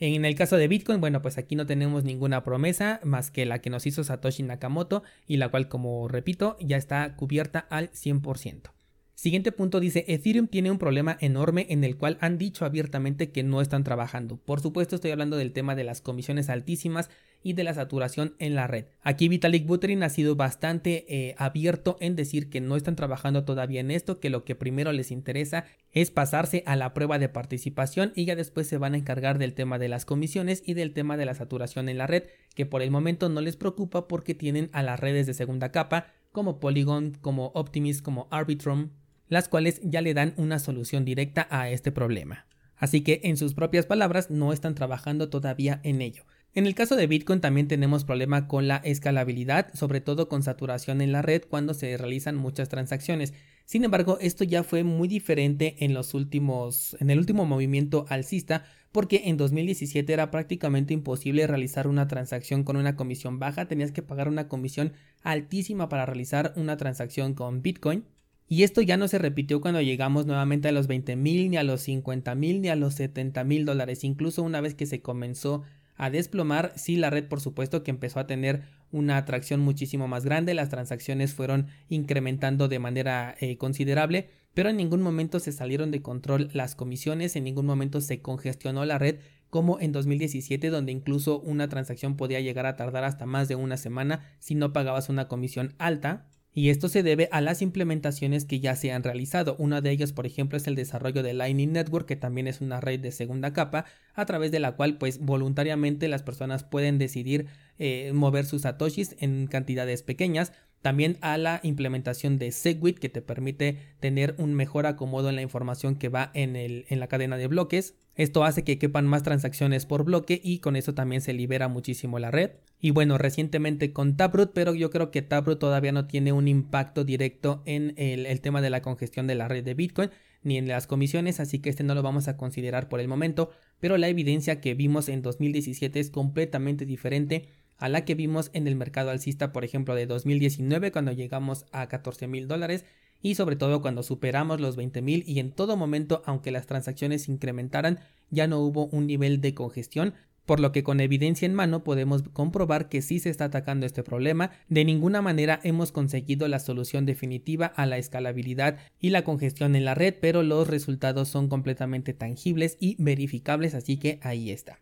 En 0.00 0.24
el 0.24 0.34
caso 0.34 0.56
de 0.56 0.66
Bitcoin, 0.66 1.00
bueno, 1.00 1.22
pues 1.22 1.38
aquí 1.38 1.54
no 1.54 1.66
tenemos 1.66 2.02
ninguna 2.02 2.42
promesa 2.42 2.98
más 3.04 3.30
que 3.30 3.46
la 3.46 3.60
que 3.60 3.70
nos 3.70 3.86
hizo 3.86 4.02
Satoshi 4.02 4.42
Nakamoto 4.42 5.04
y 5.28 5.36
la 5.36 5.50
cual, 5.50 5.68
como 5.68 6.08
repito, 6.08 6.56
ya 6.60 6.76
está 6.76 7.14
cubierta 7.14 7.60
al 7.60 7.90
100%. 7.90 8.77
Siguiente 9.18 9.50
punto 9.50 9.80
dice, 9.80 10.04
Ethereum 10.06 10.46
tiene 10.46 10.70
un 10.70 10.78
problema 10.78 11.18
enorme 11.20 11.66
en 11.70 11.82
el 11.82 11.96
cual 11.96 12.18
han 12.20 12.38
dicho 12.38 12.64
abiertamente 12.64 13.32
que 13.32 13.42
no 13.42 13.60
están 13.60 13.82
trabajando. 13.82 14.36
Por 14.36 14.60
supuesto 14.60 14.94
estoy 14.94 15.10
hablando 15.10 15.36
del 15.36 15.52
tema 15.52 15.74
de 15.74 15.82
las 15.82 16.00
comisiones 16.00 16.48
altísimas 16.48 17.10
y 17.42 17.54
de 17.54 17.64
la 17.64 17.74
saturación 17.74 18.36
en 18.38 18.54
la 18.54 18.68
red. 18.68 18.84
Aquí 19.02 19.26
Vitalik 19.26 19.66
Buterin 19.66 20.04
ha 20.04 20.08
sido 20.08 20.36
bastante 20.36 21.04
eh, 21.08 21.34
abierto 21.36 21.96
en 21.98 22.14
decir 22.14 22.48
que 22.48 22.60
no 22.60 22.76
están 22.76 22.94
trabajando 22.94 23.44
todavía 23.44 23.80
en 23.80 23.90
esto, 23.90 24.20
que 24.20 24.30
lo 24.30 24.44
que 24.44 24.54
primero 24.54 24.92
les 24.92 25.10
interesa 25.10 25.64
es 25.90 26.12
pasarse 26.12 26.62
a 26.64 26.76
la 26.76 26.94
prueba 26.94 27.18
de 27.18 27.28
participación 27.28 28.12
y 28.14 28.24
ya 28.24 28.36
después 28.36 28.68
se 28.68 28.78
van 28.78 28.94
a 28.94 28.98
encargar 28.98 29.38
del 29.38 29.54
tema 29.54 29.80
de 29.80 29.88
las 29.88 30.04
comisiones 30.04 30.62
y 30.64 30.74
del 30.74 30.92
tema 30.92 31.16
de 31.16 31.26
la 31.26 31.34
saturación 31.34 31.88
en 31.88 31.98
la 31.98 32.06
red, 32.06 32.22
que 32.54 32.66
por 32.66 32.82
el 32.82 32.92
momento 32.92 33.28
no 33.28 33.40
les 33.40 33.56
preocupa 33.56 34.06
porque 34.06 34.36
tienen 34.36 34.70
a 34.72 34.84
las 34.84 35.00
redes 35.00 35.26
de 35.26 35.34
segunda 35.34 35.72
capa 35.72 36.06
como 36.30 36.60
Polygon, 36.60 37.18
como 37.20 37.46
Optimism, 37.56 38.04
como 38.04 38.28
Arbitrum, 38.30 38.90
las 39.28 39.48
cuales 39.48 39.80
ya 39.82 40.00
le 40.00 40.14
dan 40.14 40.34
una 40.36 40.58
solución 40.58 41.04
directa 41.04 41.46
a 41.50 41.70
este 41.70 41.92
problema. 41.92 42.46
Así 42.76 43.00
que 43.02 43.20
en 43.24 43.36
sus 43.36 43.54
propias 43.54 43.86
palabras 43.86 44.30
no 44.30 44.52
están 44.52 44.74
trabajando 44.74 45.28
todavía 45.28 45.80
en 45.82 46.00
ello. 46.00 46.24
En 46.54 46.66
el 46.66 46.74
caso 46.74 46.96
de 46.96 47.06
Bitcoin 47.06 47.40
también 47.40 47.68
tenemos 47.68 48.04
problema 48.04 48.48
con 48.48 48.68
la 48.68 48.78
escalabilidad, 48.78 49.72
sobre 49.74 50.00
todo 50.00 50.28
con 50.28 50.42
saturación 50.42 51.00
en 51.00 51.12
la 51.12 51.22
red 51.22 51.42
cuando 51.48 51.74
se 51.74 51.96
realizan 51.96 52.36
muchas 52.36 52.68
transacciones. 52.68 53.34
Sin 53.64 53.84
embargo, 53.84 54.18
esto 54.20 54.44
ya 54.44 54.62
fue 54.64 54.82
muy 54.82 55.08
diferente 55.08 55.76
en 55.80 55.92
los 55.92 56.14
últimos 56.14 56.96
en 57.00 57.10
el 57.10 57.18
último 57.18 57.44
movimiento 57.44 58.06
alcista, 58.08 58.64
porque 58.92 59.24
en 59.26 59.36
2017 59.36 60.10
era 60.10 60.30
prácticamente 60.30 60.94
imposible 60.94 61.46
realizar 61.46 61.86
una 61.86 62.08
transacción 62.08 62.64
con 62.64 62.76
una 62.76 62.96
comisión 62.96 63.38
baja, 63.38 63.68
tenías 63.68 63.92
que 63.92 64.02
pagar 64.02 64.26
una 64.26 64.48
comisión 64.48 64.94
altísima 65.22 65.90
para 65.90 66.06
realizar 66.06 66.54
una 66.56 66.78
transacción 66.78 67.34
con 67.34 67.60
Bitcoin 67.60 68.04
y 68.48 68.62
esto 68.62 68.80
ya 68.80 68.96
no 68.96 69.08
se 69.08 69.18
repitió 69.18 69.60
cuando 69.60 69.82
llegamos 69.82 70.24
nuevamente 70.24 70.68
a 70.68 70.72
los 70.72 70.86
20 70.86 71.16
mil, 71.16 71.50
ni 71.50 71.58
a 71.58 71.62
los 71.62 71.82
50 71.82 72.34
mil, 72.34 72.62
ni 72.62 72.68
a 72.68 72.76
los 72.76 72.94
70 72.94 73.44
mil 73.44 73.66
dólares. 73.66 74.04
Incluso 74.04 74.42
una 74.42 74.62
vez 74.62 74.74
que 74.74 74.86
se 74.86 75.02
comenzó 75.02 75.64
a 75.96 76.10
desplomar, 76.10 76.72
sí 76.76 76.96
la 76.96 77.10
red 77.10 77.26
por 77.26 77.40
supuesto 77.40 77.82
que 77.82 77.90
empezó 77.90 78.20
a 78.20 78.26
tener 78.26 78.62
una 78.90 79.18
atracción 79.18 79.60
muchísimo 79.60 80.08
más 80.08 80.24
grande, 80.24 80.54
las 80.54 80.70
transacciones 80.70 81.34
fueron 81.34 81.66
incrementando 81.88 82.68
de 82.68 82.78
manera 82.78 83.36
eh, 83.40 83.58
considerable, 83.58 84.30
pero 84.54 84.70
en 84.70 84.76
ningún 84.76 85.02
momento 85.02 85.40
se 85.40 85.52
salieron 85.52 85.90
de 85.90 86.00
control 86.00 86.48
las 86.54 86.74
comisiones, 86.74 87.36
en 87.36 87.44
ningún 87.44 87.66
momento 87.66 88.00
se 88.00 88.22
congestionó 88.22 88.84
la 88.84 88.98
red 88.98 89.16
como 89.50 89.80
en 89.80 89.92
2017 89.92 90.70
donde 90.70 90.92
incluso 90.92 91.40
una 91.40 91.68
transacción 91.68 92.16
podía 92.16 92.40
llegar 92.40 92.66
a 92.66 92.76
tardar 92.76 93.04
hasta 93.04 93.26
más 93.26 93.48
de 93.48 93.56
una 93.56 93.76
semana 93.76 94.20
si 94.38 94.54
no 94.54 94.72
pagabas 94.72 95.08
una 95.08 95.26
comisión 95.26 95.74
alta 95.78 96.26
y 96.58 96.70
esto 96.70 96.88
se 96.88 97.04
debe 97.04 97.28
a 97.30 97.40
las 97.40 97.62
implementaciones 97.62 98.44
que 98.44 98.58
ya 98.58 98.74
se 98.74 98.90
han 98.90 99.04
realizado. 99.04 99.54
Una 99.60 99.80
de 99.80 99.92
ellas, 99.92 100.12
por 100.12 100.26
ejemplo, 100.26 100.58
es 100.58 100.66
el 100.66 100.74
desarrollo 100.74 101.22
de 101.22 101.32
Lightning 101.32 101.70
Network, 101.70 102.04
que 102.04 102.16
también 102.16 102.48
es 102.48 102.60
una 102.60 102.80
red 102.80 102.98
de 102.98 103.12
segunda 103.12 103.52
capa, 103.52 103.84
a 104.14 104.26
través 104.26 104.50
de 104.50 104.58
la 104.58 104.72
cual, 104.72 104.98
pues, 104.98 105.20
voluntariamente 105.20 106.08
las 106.08 106.24
personas 106.24 106.64
pueden 106.64 106.98
decidir 106.98 107.46
eh, 107.78 108.10
mover 108.12 108.44
sus 108.44 108.62
satoshis 108.62 109.14
en 109.20 109.46
cantidades 109.46 110.02
pequeñas. 110.02 110.52
También 110.82 111.18
a 111.20 111.36
la 111.38 111.60
implementación 111.62 112.38
de 112.38 112.52
Segwit, 112.52 112.98
que 112.98 113.08
te 113.08 113.22
permite 113.22 113.78
tener 114.00 114.34
un 114.38 114.54
mejor 114.54 114.86
acomodo 114.86 115.28
en 115.28 115.36
la 115.36 115.42
información 115.42 115.96
que 115.96 116.08
va 116.08 116.30
en, 116.34 116.56
el, 116.56 116.86
en 116.88 117.00
la 117.00 117.08
cadena 117.08 117.36
de 117.36 117.48
bloques. 117.48 117.96
Esto 118.14 118.44
hace 118.44 118.64
que 118.64 118.78
quepan 118.78 119.06
más 119.06 119.22
transacciones 119.22 119.86
por 119.86 120.04
bloque 120.04 120.40
y 120.42 120.58
con 120.58 120.76
eso 120.76 120.94
también 120.94 121.20
se 121.20 121.32
libera 121.32 121.68
muchísimo 121.68 122.18
la 122.18 122.30
red. 122.30 122.50
Y 122.80 122.90
bueno, 122.90 123.18
recientemente 123.18 123.92
con 123.92 124.16
Taproot, 124.16 124.52
pero 124.52 124.74
yo 124.74 124.90
creo 124.90 125.10
que 125.10 125.22
Taproot 125.22 125.58
todavía 125.58 125.92
no 125.92 126.06
tiene 126.06 126.32
un 126.32 126.46
impacto 126.48 127.04
directo 127.04 127.62
en 127.64 127.94
el, 127.96 128.26
el 128.26 128.40
tema 128.40 128.60
de 128.60 128.70
la 128.70 128.82
congestión 128.82 129.26
de 129.26 129.34
la 129.34 129.48
red 129.48 129.64
de 129.64 129.74
Bitcoin 129.74 130.10
ni 130.42 130.56
en 130.56 130.68
las 130.68 130.86
comisiones, 130.86 131.40
así 131.40 131.58
que 131.58 131.70
este 131.70 131.84
no 131.84 131.94
lo 131.94 132.02
vamos 132.02 132.28
a 132.28 132.36
considerar 132.36 132.88
por 132.88 133.00
el 133.00 133.08
momento, 133.08 133.50
pero 133.80 133.96
la 133.98 134.08
evidencia 134.08 134.60
que 134.60 134.74
vimos 134.74 135.08
en 135.08 135.22
2017 135.22 135.98
es 135.98 136.10
completamente 136.10 136.86
diferente 136.86 137.48
a 137.78 137.88
la 137.88 138.04
que 138.04 138.14
vimos 138.14 138.50
en 138.52 138.66
el 138.66 138.76
mercado 138.76 139.10
alcista, 139.10 139.52
por 139.52 139.64
ejemplo, 139.64 139.94
de 139.94 140.06
2019 140.06 140.92
cuando 140.92 141.12
llegamos 141.12 141.64
a 141.72 141.88
14 141.88 142.26
mil 142.26 142.48
dólares 142.48 142.84
y 143.22 143.34
sobre 143.34 143.56
todo 143.56 143.80
cuando 143.80 144.02
superamos 144.02 144.60
los 144.60 144.76
20 144.76 145.02
mil 145.02 145.24
y 145.26 145.38
en 145.40 145.52
todo 145.52 145.76
momento, 145.76 146.22
aunque 146.26 146.50
las 146.50 146.66
transacciones 146.66 147.28
incrementaran, 147.28 148.00
ya 148.30 148.46
no 148.46 148.60
hubo 148.60 148.86
un 148.86 149.06
nivel 149.06 149.40
de 149.40 149.54
congestión, 149.54 150.14
por 150.48 150.60
lo 150.60 150.72
que 150.72 150.82
con 150.82 151.00
evidencia 151.00 151.44
en 151.44 151.54
mano 151.54 151.84
podemos 151.84 152.22
comprobar 152.32 152.88
que 152.88 153.02
sí 153.02 153.18
se 153.18 153.28
está 153.28 153.46
atacando 153.46 153.84
este 153.84 154.02
problema, 154.02 154.50
de 154.68 154.84
ninguna 154.84 155.20
manera 155.20 155.60
hemos 155.62 155.92
conseguido 155.92 156.48
la 156.48 156.58
solución 156.58 157.04
definitiva 157.04 157.66
a 157.66 157.84
la 157.84 157.98
escalabilidad 157.98 158.78
y 158.98 159.10
la 159.10 159.24
congestión 159.24 159.76
en 159.76 159.84
la 159.84 159.94
red, 159.94 160.14
pero 160.20 160.42
los 160.42 160.66
resultados 160.66 161.28
son 161.28 161.48
completamente 161.48 162.14
tangibles 162.14 162.78
y 162.80 162.96
verificables, 162.98 163.74
así 163.74 163.98
que 163.98 164.20
ahí 164.22 164.50
está. 164.50 164.80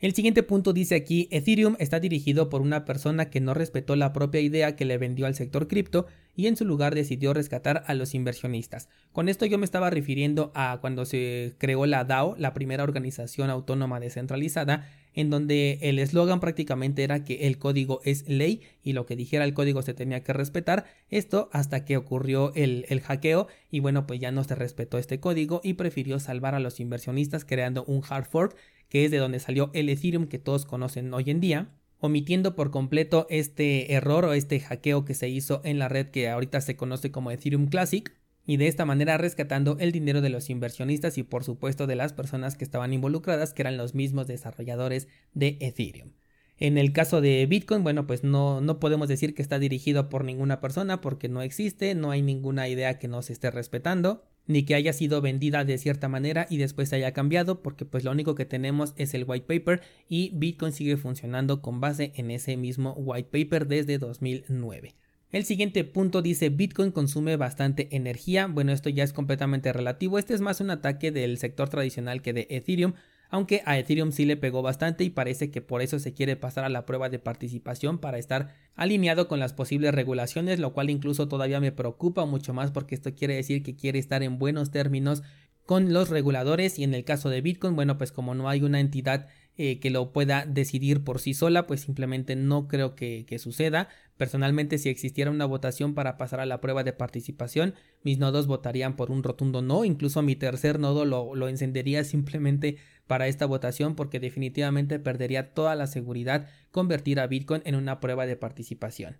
El 0.00 0.14
siguiente 0.14 0.44
punto 0.44 0.72
dice 0.72 0.94
aquí, 0.94 1.26
Ethereum 1.32 1.74
está 1.80 1.98
dirigido 1.98 2.48
por 2.48 2.60
una 2.60 2.84
persona 2.84 3.30
que 3.30 3.40
no 3.40 3.52
respetó 3.52 3.96
la 3.96 4.12
propia 4.12 4.40
idea 4.40 4.76
que 4.76 4.84
le 4.84 4.96
vendió 4.96 5.26
al 5.26 5.34
sector 5.34 5.66
cripto 5.66 6.06
y 6.36 6.46
en 6.46 6.56
su 6.56 6.64
lugar 6.64 6.94
decidió 6.94 7.34
rescatar 7.34 7.82
a 7.84 7.94
los 7.94 8.14
inversionistas. 8.14 8.88
Con 9.10 9.28
esto 9.28 9.44
yo 9.44 9.58
me 9.58 9.64
estaba 9.64 9.90
refiriendo 9.90 10.52
a 10.54 10.78
cuando 10.80 11.04
se 11.04 11.56
creó 11.58 11.84
la 11.84 12.04
DAO, 12.04 12.36
la 12.38 12.54
primera 12.54 12.84
organización 12.84 13.50
autónoma 13.50 13.98
descentralizada, 13.98 14.88
en 15.14 15.30
donde 15.30 15.80
el 15.82 15.98
eslogan 15.98 16.38
prácticamente 16.38 17.02
era 17.02 17.24
que 17.24 17.48
el 17.48 17.58
código 17.58 18.00
es 18.04 18.28
ley 18.28 18.60
y 18.84 18.92
lo 18.92 19.04
que 19.04 19.16
dijera 19.16 19.42
el 19.42 19.52
código 19.52 19.82
se 19.82 19.94
tenía 19.94 20.22
que 20.22 20.32
respetar. 20.32 20.84
Esto 21.10 21.48
hasta 21.52 21.84
que 21.84 21.96
ocurrió 21.96 22.52
el, 22.54 22.86
el 22.88 23.00
hackeo 23.00 23.48
y 23.68 23.80
bueno, 23.80 24.06
pues 24.06 24.20
ya 24.20 24.30
no 24.30 24.44
se 24.44 24.54
respetó 24.54 24.96
este 24.98 25.18
código 25.18 25.60
y 25.64 25.72
prefirió 25.72 26.20
salvar 26.20 26.54
a 26.54 26.60
los 26.60 26.78
inversionistas 26.78 27.44
creando 27.44 27.82
un 27.86 28.02
hard 28.08 28.26
fork 28.26 28.54
que 28.88 29.04
es 29.04 29.10
de 29.10 29.18
donde 29.18 29.40
salió 29.40 29.70
el 29.74 29.88
Ethereum 29.88 30.26
que 30.26 30.38
todos 30.38 30.64
conocen 30.64 31.12
hoy 31.12 31.30
en 31.30 31.40
día, 31.40 31.70
omitiendo 31.98 32.54
por 32.54 32.70
completo 32.70 33.26
este 33.28 33.92
error 33.92 34.24
o 34.24 34.32
este 34.32 34.60
hackeo 34.60 35.04
que 35.04 35.14
se 35.14 35.28
hizo 35.28 35.60
en 35.64 35.78
la 35.78 35.88
red 35.88 36.08
que 36.08 36.28
ahorita 36.28 36.60
se 36.60 36.76
conoce 36.76 37.10
como 37.10 37.30
Ethereum 37.30 37.66
Classic, 37.66 38.12
y 38.48 38.56
de 38.56 38.66
esta 38.66 38.86
manera 38.86 39.18
rescatando 39.18 39.76
el 39.78 39.92
dinero 39.92 40.22
de 40.22 40.30
los 40.30 40.48
inversionistas 40.48 41.18
y 41.18 41.22
por 41.22 41.44
supuesto 41.44 41.86
de 41.86 41.96
las 41.96 42.14
personas 42.14 42.56
que 42.56 42.64
estaban 42.64 42.94
involucradas, 42.94 43.52
que 43.52 43.60
eran 43.60 43.76
los 43.76 43.94
mismos 43.94 44.26
desarrolladores 44.26 45.06
de 45.34 45.58
Ethereum. 45.60 46.12
En 46.56 46.78
el 46.78 46.94
caso 46.94 47.20
de 47.20 47.44
Bitcoin, 47.44 47.84
bueno, 47.84 48.06
pues 48.06 48.24
no, 48.24 48.62
no 48.62 48.80
podemos 48.80 49.06
decir 49.06 49.34
que 49.34 49.42
está 49.42 49.58
dirigido 49.58 50.08
por 50.08 50.24
ninguna 50.24 50.62
persona 50.62 51.02
porque 51.02 51.28
no 51.28 51.42
existe, 51.42 51.94
no 51.94 52.10
hay 52.10 52.22
ninguna 52.22 52.68
idea 52.68 52.98
que 52.98 53.06
no 53.06 53.20
se 53.20 53.34
esté 53.34 53.50
respetando 53.50 54.24
ni 54.48 54.64
que 54.64 54.74
haya 54.74 54.92
sido 54.92 55.20
vendida 55.20 55.64
de 55.64 55.78
cierta 55.78 56.08
manera 56.08 56.48
y 56.50 56.56
después 56.56 56.88
se 56.88 56.96
haya 56.96 57.12
cambiado, 57.12 57.62
porque 57.62 57.84
pues 57.84 58.02
lo 58.02 58.10
único 58.10 58.34
que 58.34 58.46
tenemos 58.46 58.94
es 58.96 59.14
el 59.14 59.24
white 59.24 59.46
paper 59.46 59.82
y 60.08 60.32
Bitcoin 60.34 60.72
sigue 60.72 60.96
funcionando 60.96 61.62
con 61.62 61.80
base 61.80 62.12
en 62.16 62.32
ese 62.32 62.56
mismo 62.56 62.94
white 62.94 63.28
paper 63.30 63.68
desde 63.68 63.98
2009. 63.98 64.96
El 65.30 65.44
siguiente 65.44 65.84
punto 65.84 66.22
dice 66.22 66.48
Bitcoin 66.48 66.90
consume 66.90 67.36
bastante 67.36 67.94
energía. 67.94 68.46
Bueno, 68.46 68.72
esto 68.72 68.88
ya 68.88 69.04
es 69.04 69.12
completamente 69.12 69.72
relativo. 69.74 70.18
Este 70.18 70.32
es 70.32 70.40
más 70.40 70.62
un 70.62 70.70
ataque 70.70 71.12
del 71.12 71.36
sector 71.36 71.68
tradicional 71.68 72.22
que 72.22 72.32
de 72.32 72.46
Ethereum, 72.48 72.94
aunque 73.30 73.62
a 73.66 73.78
Ethereum 73.78 74.12
sí 74.12 74.24
le 74.24 74.36
pegó 74.36 74.62
bastante 74.62 75.04
y 75.04 75.10
parece 75.10 75.50
que 75.50 75.60
por 75.60 75.82
eso 75.82 75.98
se 75.98 76.14
quiere 76.14 76.36
pasar 76.36 76.64
a 76.64 76.68
la 76.68 76.86
prueba 76.86 77.08
de 77.08 77.18
participación 77.18 77.98
para 77.98 78.18
estar 78.18 78.54
alineado 78.74 79.28
con 79.28 79.38
las 79.38 79.52
posibles 79.52 79.94
regulaciones, 79.94 80.58
lo 80.58 80.72
cual 80.72 80.90
incluso 80.90 81.28
todavía 81.28 81.60
me 81.60 81.72
preocupa 81.72 82.24
mucho 82.24 82.54
más 82.54 82.70
porque 82.70 82.94
esto 82.94 83.14
quiere 83.14 83.34
decir 83.34 83.62
que 83.62 83.76
quiere 83.76 83.98
estar 83.98 84.22
en 84.22 84.38
buenos 84.38 84.70
términos 84.70 85.22
con 85.66 85.92
los 85.92 86.08
reguladores 86.08 86.78
y 86.78 86.84
en 86.84 86.94
el 86.94 87.04
caso 87.04 87.28
de 87.28 87.42
Bitcoin, 87.42 87.76
bueno, 87.76 87.98
pues 87.98 88.10
como 88.10 88.34
no 88.34 88.48
hay 88.48 88.62
una 88.62 88.80
entidad 88.80 89.28
eh, 89.60 89.80
que 89.80 89.90
lo 89.90 90.12
pueda 90.12 90.46
decidir 90.46 91.02
por 91.02 91.18
sí 91.20 91.34
sola, 91.34 91.66
pues 91.66 91.80
simplemente 91.80 92.36
no 92.36 92.68
creo 92.68 92.94
que, 92.94 93.26
suceda. 93.38 93.88
Personalmente, 94.16 94.78
si 94.78 94.88
existiera 94.88 95.30
una 95.30 95.46
votación 95.46 95.94
para 95.94 96.16
pasar 96.16 96.38
a 96.40 96.46
la 96.46 96.60
prueba 96.60 96.84
de 96.84 96.92
participación, 96.92 97.74
mis 98.04 98.18
nodos 98.18 98.46
votarían 98.46 98.96
por 98.96 99.10
un 99.10 99.22
rotundo 99.22 99.60
no, 99.60 99.84
incluso 99.84 100.22
mi 100.22 100.36
tercer 100.36 100.78
nodo 100.78 101.04
lo, 101.04 101.34
lo 101.34 101.48
encendería 101.48 102.04
simplemente 102.04 102.78
para 103.08 103.26
esta 103.26 103.46
votación 103.46 103.96
porque 103.96 104.20
definitivamente 104.20 105.00
perdería 105.00 105.52
toda 105.54 105.74
la 105.74 105.88
seguridad 105.88 106.48
convertir 106.70 107.18
a 107.18 107.26
Bitcoin 107.26 107.62
en 107.64 107.74
una 107.74 108.00
prueba 108.00 108.26
de 108.26 108.36
participación. 108.36 109.16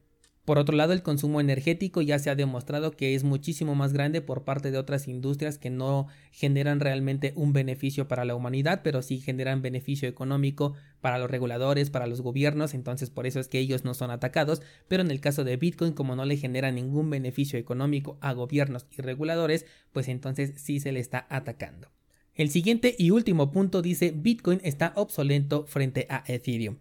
Por 0.48 0.58
otro 0.58 0.74
lado, 0.74 0.94
el 0.94 1.02
consumo 1.02 1.42
energético 1.42 2.00
ya 2.00 2.18
se 2.18 2.30
ha 2.30 2.34
demostrado 2.34 2.92
que 2.92 3.14
es 3.14 3.22
muchísimo 3.22 3.74
más 3.74 3.92
grande 3.92 4.22
por 4.22 4.44
parte 4.44 4.70
de 4.70 4.78
otras 4.78 5.06
industrias 5.06 5.58
que 5.58 5.68
no 5.68 6.06
generan 6.32 6.80
realmente 6.80 7.34
un 7.36 7.52
beneficio 7.52 8.08
para 8.08 8.24
la 8.24 8.34
humanidad, 8.34 8.80
pero 8.82 9.02
sí 9.02 9.20
generan 9.20 9.60
beneficio 9.60 10.08
económico 10.08 10.72
para 11.02 11.18
los 11.18 11.30
reguladores, 11.30 11.90
para 11.90 12.06
los 12.06 12.22
gobiernos, 12.22 12.72
entonces 12.72 13.10
por 13.10 13.26
eso 13.26 13.40
es 13.40 13.48
que 13.48 13.58
ellos 13.58 13.84
no 13.84 13.92
son 13.92 14.10
atacados, 14.10 14.62
pero 14.88 15.02
en 15.02 15.10
el 15.10 15.20
caso 15.20 15.44
de 15.44 15.58
Bitcoin, 15.58 15.92
como 15.92 16.16
no 16.16 16.24
le 16.24 16.38
genera 16.38 16.72
ningún 16.72 17.10
beneficio 17.10 17.58
económico 17.58 18.16
a 18.22 18.32
gobiernos 18.32 18.86
y 18.90 19.02
reguladores, 19.02 19.66
pues 19.92 20.08
entonces 20.08 20.54
sí 20.56 20.80
se 20.80 20.92
le 20.92 21.00
está 21.00 21.26
atacando. 21.28 21.88
El 22.34 22.48
siguiente 22.48 22.96
y 22.98 23.10
último 23.10 23.50
punto 23.50 23.82
dice 23.82 24.14
Bitcoin 24.16 24.62
está 24.64 24.94
obsoleto 24.96 25.66
frente 25.66 26.06
a 26.08 26.24
Ethereum. 26.26 26.78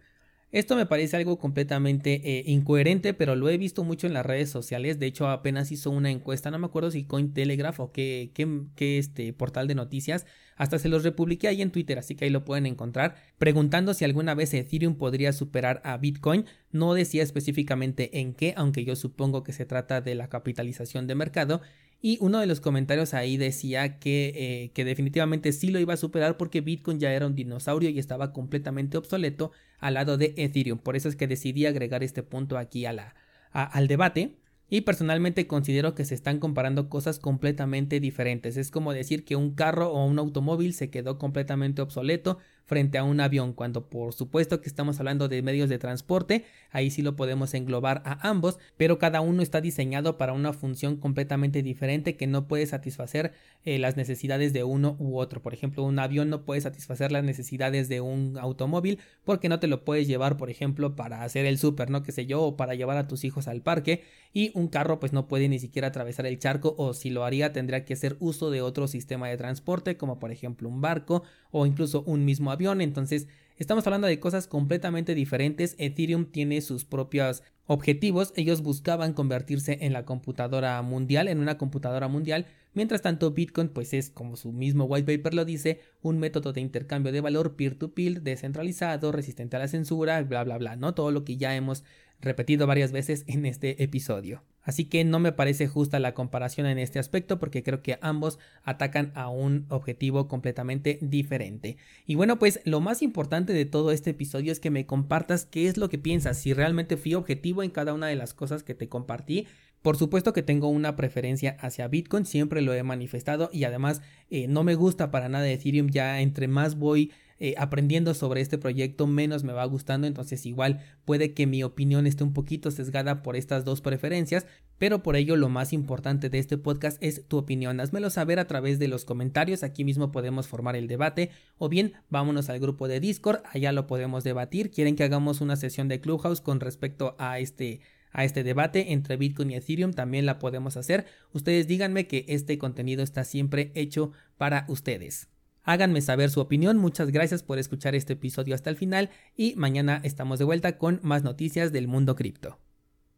Esto 0.50 0.76
me 0.76 0.86
parece 0.86 1.14
algo 1.16 1.38
completamente 1.38 2.22
eh, 2.24 2.42
incoherente, 2.46 3.12
pero 3.12 3.36
lo 3.36 3.50
he 3.50 3.58
visto 3.58 3.84
mucho 3.84 4.06
en 4.06 4.14
las 4.14 4.24
redes 4.24 4.48
sociales. 4.48 4.98
De 4.98 5.04
hecho, 5.04 5.28
apenas 5.28 5.70
hizo 5.70 5.90
una 5.90 6.10
encuesta, 6.10 6.50
no 6.50 6.58
me 6.58 6.66
acuerdo 6.66 6.90
si 6.90 7.04
Cointelegraph 7.04 7.80
o 7.80 7.92
qué, 7.92 8.30
qué, 8.34 8.98
este 8.98 9.34
portal 9.34 9.68
de 9.68 9.74
noticias. 9.74 10.24
Hasta 10.56 10.78
se 10.78 10.88
los 10.88 11.04
republiqué 11.04 11.48
ahí 11.48 11.60
en 11.60 11.70
Twitter, 11.70 11.98
así 11.98 12.14
que 12.14 12.24
ahí 12.24 12.30
lo 12.30 12.46
pueden 12.46 12.64
encontrar. 12.64 13.16
Preguntando 13.36 13.92
si 13.92 14.06
alguna 14.06 14.34
vez 14.34 14.54
Ethereum 14.54 14.96
podría 14.96 15.34
superar 15.34 15.82
a 15.84 15.98
Bitcoin. 15.98 16.46
No 16.72 16.94
decía 16.94 17.22
específicamente 17.22 18.20
en 18.20 18.32
qué, 18.32 18.54
aunque 18.56 18.86
yo 18.86 18.96
supongo 18.96 19.42
que 19.42 19.52
se 19.52 19.66
trata 19.66 20.00
de 20.00 20.14
la 20.14 20.28
capitalización 20.28 21.06
de 21.06 21.14
mercado. 21.14 21.60
Y 22.00 22.18
uno 22.20 22.38
de 22.38 22.46
los 22.46 22.60
comentarios 22.60 23.12
ahí 23.12 23.36
decía 23.36 23.98
que, 23.98 24.32
eh, 24.36 24.70
que, 24.72 24.84
definitivamente 24.84 25.52
sí 25.52 25.70
lo 25.70 25.80
iba 25.80 25.94
a 25.94 25.96
superar 25.96 26.36
porque 26.36 26.60
Bitcoin 26.60 27.00
ya 27.00 27.12
era 27.12 27.26
un 27.26 27.34
dinosaurio 27.34 27.90
y 27.90 27.98
estaba 27.98 28.32
completamente 28.32 28.96
obsoleto 28.96 29.50
al 29.80 29.94
lado 29.94 30.16
de 30.16 30.32
Ethereum. 30.36 30.78
Por 30.78 30.94
eso 30.94 31.08
es 31.08 31.16
que 31.16 31.26
decidí 31.26 31.66
agregar 31.66 32.04
este 32.04 32.22
punto 32.22 32.56
aquí 32.56 32.86
al 32.86 33.88
debate. 33.88 34.36
Y 34.70 34.82
personalmente 34.82 35.46
considero 35.46 35.94
que 35.94 36.04
se 36.04 36.14
están 36.14 36.38
comparando 36.38 36.90
cosas 36.90 37.18
completamente 37.18 38.00
diferentes. 38.00 38.56
Es 38.56 38.70
como 38.70 38.92
decir 38.92 39.24
que 39.24 39.34
un 39.34 39.54
carro 39.54 39.90
o 39.90 40.04
un 40.04 40.18
automóvil 40.18 40.74
se 40.74 40.90
quedó 40.90 41.18
completamente 41.18 41.80
obsoleto 41.80 42.38
frente 42.68 42.98
a 42.98 43.02
un 43.02 43.18
avión, 43.18 43.54
cuando 43.54 43.88
por 43.88 44.12
supuesto 44.12 44.60
que 44.60 44.68
estamos 44.68 45.00
hablando 45.00 45.26
de 45.26 45.40
medios 45.40 45.70
de 45.70 45.78
transporte, 45.78 46.44
ahí 46.70 46.90
sí 46.90 47.00
lo 47.00 47.16
podemos 47.16 47.54
englobar 47.54 48.02
a 48.04 48.28
ambos, 48.28 48.58
pero 48.76 48.98
cada 48.98 49.22
uno 49.22 49.40
está 49.40 49.62
diseñado 49.62 50.18
para 50.18 50.34
una 50.34 50.52
función 50.52 50.96
completamente 50.96 51.62
diferente 51.62 52.16
que 52.16 52.26
no 52.26 52.46
puede 52.46 52.66
satisfacer 52.66 53.32
eh, 53.64 53.78
las 53.78 53.96
necesidades 53.96 54.52
de 54.52 54.64
uno 54.64 54.96
u 54.98 55.16
otro. 55.18 55.40
Por 55.40 55.54
ejemplo, 55.54 55.82
un 55.82 55.98
avión 55.98 56.28
no 56.28 56.44
puede 56.44 56.60
satisfacer 56.60 57.10
las 57.10 57.24
necesidades 57.24 57.88
de 57.88 58.02
un 58.02 58.36
automóvil 58.38 59.00
porque 59.24 59.48
no 59.48 59.60
te 59.60 59.66
lo 59.66 59.84
puedes 59.86 60.06
llevar, 60.06 60.36
por 60.36 60.50
ejemplo, 60.50 60.94
para 60.94 61.22
hacer 61.22 61.46
el 61.46 61.56
súper, 61.56 61.88
no 61.88 62.02
que 62.02 62.12
sé 62.12 62.26
yo, 62.26 62.42
o 62.42 62.56
para 62.56 62.74
llevar 62.74 62.98
a 62.98 63.08
tus 63.08 63.24
hijos 63.24 63.48
al 63.48 63.62
parque, 63.62 64.02
y 64.34 64.52
un 64.54 64.68
carro 64.68 65.00
pues 65.00 65.12
no 65.12 65.26
puede 65.26 65.48
ni 65.48 65.58
siquiera 65.58 65.88
atravesar 65.88 66.26
el 66.26 66.38
charco 66.38 66.74
o 66.76 66.92
si 66.92 67.10
lo 67.10 67.24
haría 67.24 67.52
tendría 67.52 67.84
que 67.84 67.94
hacer 67.94 68.16
uso 68.20 68.50
de 68.50 68.60
otro 68.60 68.86
sistema 68.86 69.28
de 69.28 69.36
transporte 69.36 69.96
como 69.96 70.18
por 70.18 70.30
ejemplo 70.30 70.68
un 70.68 70.80
barco 70.80 71.22
o 71.50 71.66
incluso 71.66 72.02
un 72.02 72.24
mismo 72.24 72.50
Entonces, 72.58 73.28
estamos 73.56 73.86
hablando 73.86 74.08
de 74.08 74.18
cosas 74.18 74.48
completamente 74.48 75.14
diferentes. 75.14 75.76
Ethereum 75.78 76.26
tiene 76.26 76.60
sus 76.60 76.84
propios 76.84 77.44
objetivos. 77.66 78.32
Ellos 78.34 78.62
buscaban 78.62 79.12
convertirse 79.12 79.78
en 79.82 79.92
la 79.92 80.04
computadora 80.04 80.82
mundial, 80.82 81.28
en 81.28 81.38
una 81.38 81.56
computadora 81.56 82.08
mundial. 82.08 82.46
Mientras 82.74 83.00
tanto, 83.00 83.30
Bitcoin, 83.30 83.68
pues 83.68 83.94
es, 83.94 84.10
como 84.10 84.36
su 84.36 84.52
mismo 84.52 84.84
white 84.84 85.16
paper 85.16 85.34
lo 85.34 85.44
dice, 85.44 85.80
un 86.02 86.18
método 86.18 86.52
de 86.52 86.60
intercambio 86.60 87.12
de 87.12 87.20
valor 87.20 87.54
peer-to-peer, 87.54 88.14
-peer, 88.14 88.22
descentralizado, 88.22 89.12
resistente 89.12 89.56
a 89.56 89.60
la 89.60 89.68
censura, 89.68 90.20
bla, 90.22 90.42
bla, 90.42 90.58
bla, 90.58 90.74
¿no? 90.74 90.94
Todo 90.94 91.12
lo 91.12 91.24
que 91.24 91.36
ya 91.36 91.54
hemos 91.54 91.84
repetido 92.20 92.66
varias 92.66 92.90
veces 92.90 93.24
en 93.28 93.46
este 93.46 93.82
episodio. 93.82 94.42
Así 94.68 94.84
que 94.84 95.02
no 95.02 95.18
me 95.18 95.32
parece 95.32 95.66
justa 95.66 95.98
la 95.98 96.12
comparación 96.12 96.66
en 96.66 96.76
este 96.76 96.98
aspecto 96.98 97.38
porque 97.38 97.62
creo 97.62 97.82
que 97.82 97.98
ambos 98.02 98.38
atacan 98.64 99.12
a 99.14 99.30
un 99.30 99.64
objetivo 99.70 100.28
completamente 100.28 100.98
diferente. 101.00 101.78
Y 102.06 102.16
bueno, 102.16 102.38
pues 102.38 102.60
lo 102.64 102.80
más 102.80 103.00
importante 103.00 103.54
de 103.54 103.64
todo 103.64 103.92
este 103.92 104.10
episodio 104.10 104.52
es 104.52 104.60
que 104.60 104.70
me 104.70 104.84
compartas 104.84 105.46
qué 105.46 105.68
es 105.68 105.78
lo 105.78 105.88
que 105.88 105.96
piensas, 105.96 106.36
si 106.36 106.52
realmente 106.52 106.98
fui 106.98 107.14
objetivo 107.14 107.62
en 107.62 107.70
cada 107.70 107.94
una 107.94 108.08
de 108.08 108.16
las 108.16 108.34
cosas 108.34 108.62
que 108.62 108.74
te 108.74 108.90
compartí. 108.90 109.46
Por 109.80 109.96
supuesto 109.96 110.34
que 110.34 110.42
tengo 110.42 110.68
una 110.68 110.96
preferencia 110.96 111.56
hacia 111.60 111.88
Bitcoin, 111.88 112.26
siempre 112.26 112.60
lo 112.60 112.74
he 112.74 112.82
manifestado 112.82 113.48
y 113.50 113.64
además 113.64 114.02
eh, 114.28 114.48
no 114.48 114.64
me 114.64 114.74
gusta 114.74 115.10
para 115.10 115.30
nada 115.30 115.48
Ethereum, 115.48 115.88
ya 115.88 116.20
entre 116.20 116.46
más 116.46 116.76
voy 116.76 117.10
eh, 117.40 117.54
aprendiendo 117.56 118.14
sobre 118.14 118.40
este 118.40 118.58
proyecto, 118.58 119.06
menos 119.06 119.44
me 119.44 119.52
va 119.52 119.64
gustando. 119.64 120.06
Entonces 120.06 120.44
igual 120.46 120.80
puede 121.04 121.34
que 121.34 121.46
mi 121.46 121.62
opinión 121.62 122.06
esté 122.06 122.24
un 122.24 122.32
poquito 122.32 122.70
sesgada 122.70 123.22
por 123.22 123.36
estas 123.36 123.64
dos 123.64 123.80
preferencias, 123.80 124.46
pero 124.78 125.02
por 125.02 125.16
ello 125.16 125.36
lo 125.36 125.48
más 125.48 125.72
importante 125.72 126.30
de 126.30 126.38
este 126.38 126.58
podcast 126.58 127.02
es 127.02 127.24
tu 127.26 127.36
opinión. 127.38 127.80
Házmelo 127.80 128.10
saber 128.10 128.38
a 128.38 128.46
través 128.46 128.78
de 128.78 128.88
los 128.88 129.04
comentarios, 129.04 129.62
aquí 129.62 129.84
mismo 129.84 130.10
podemos 130.10 130.48
formar 130.48 130.76
el 130.76 130.88
debate 130.88 131.30
o 131.58 131.68
bien 131.68 131.92
vámonos 132.10 132.48
al 132.48 132.60
grupo 132.60 132.88
de 132.88 133.00
Discord, 133.00 133.42
allá 133.52 133.72
lo 133.72 133.86
podemos 133.86 134.24
debatir. 134.24 134.70
¿Quieren 134.70 134.96
que 134.96 135.04
hagamos 135.04 135.40
una 135.40 135.56
sesión 135.56 135.88
de 135.88 136.00
Clubhouse 136.00 136.40
con 136.40 136.60
respecto 136.60 137.14
a 137.18 137.38
este 137.38 137.80
a 138.10 138.24
este 138.24 138.42
debate 138.42 138.92
entre 138.92 139.16
Bitcoin 139.16 139.50
y 139.50 139.56
Ethereum 139.56 139.92
también 139.92 140.26
la 140.26 140.38
podemos 140.38 140.78
hacer. 140.78 141.06
Ustedes 141.32 141.66
díganme 141.66 142.06
que 142.06 142.24
este 142.28 142.56
contenido 142.56 143.02
está 143.02 143.22
siempre 143.22 143.70
hecho 143.74 144.12
para 144.38 144.64
ustedes. 144.68 145.28
Háganme 145.68 146.00
saber 146.00 146.30
su 146.30 146.40
opinión, 146.40 146.78
muchas 146.78 147.10
gracias 147.10 147.42
por 147.42 147.58
escuchar 147.58 147.94
este 147.94 148.14
episodio 148.14 148.54
hasta 148.54 148.70
el 148.70 148.76
final 148.76 149.10
y 149.36 149.54
mañana 149.56 150.00
estamos 150.02 150.38
de 150.38 150.46
vuelta 150.46 150.78
con 150.78 150.98
más 151.02 151.24
noticias 151.24 151.72
del 151.72 151.88
mundo 151.88 152.16
cripto. 152.16 152.58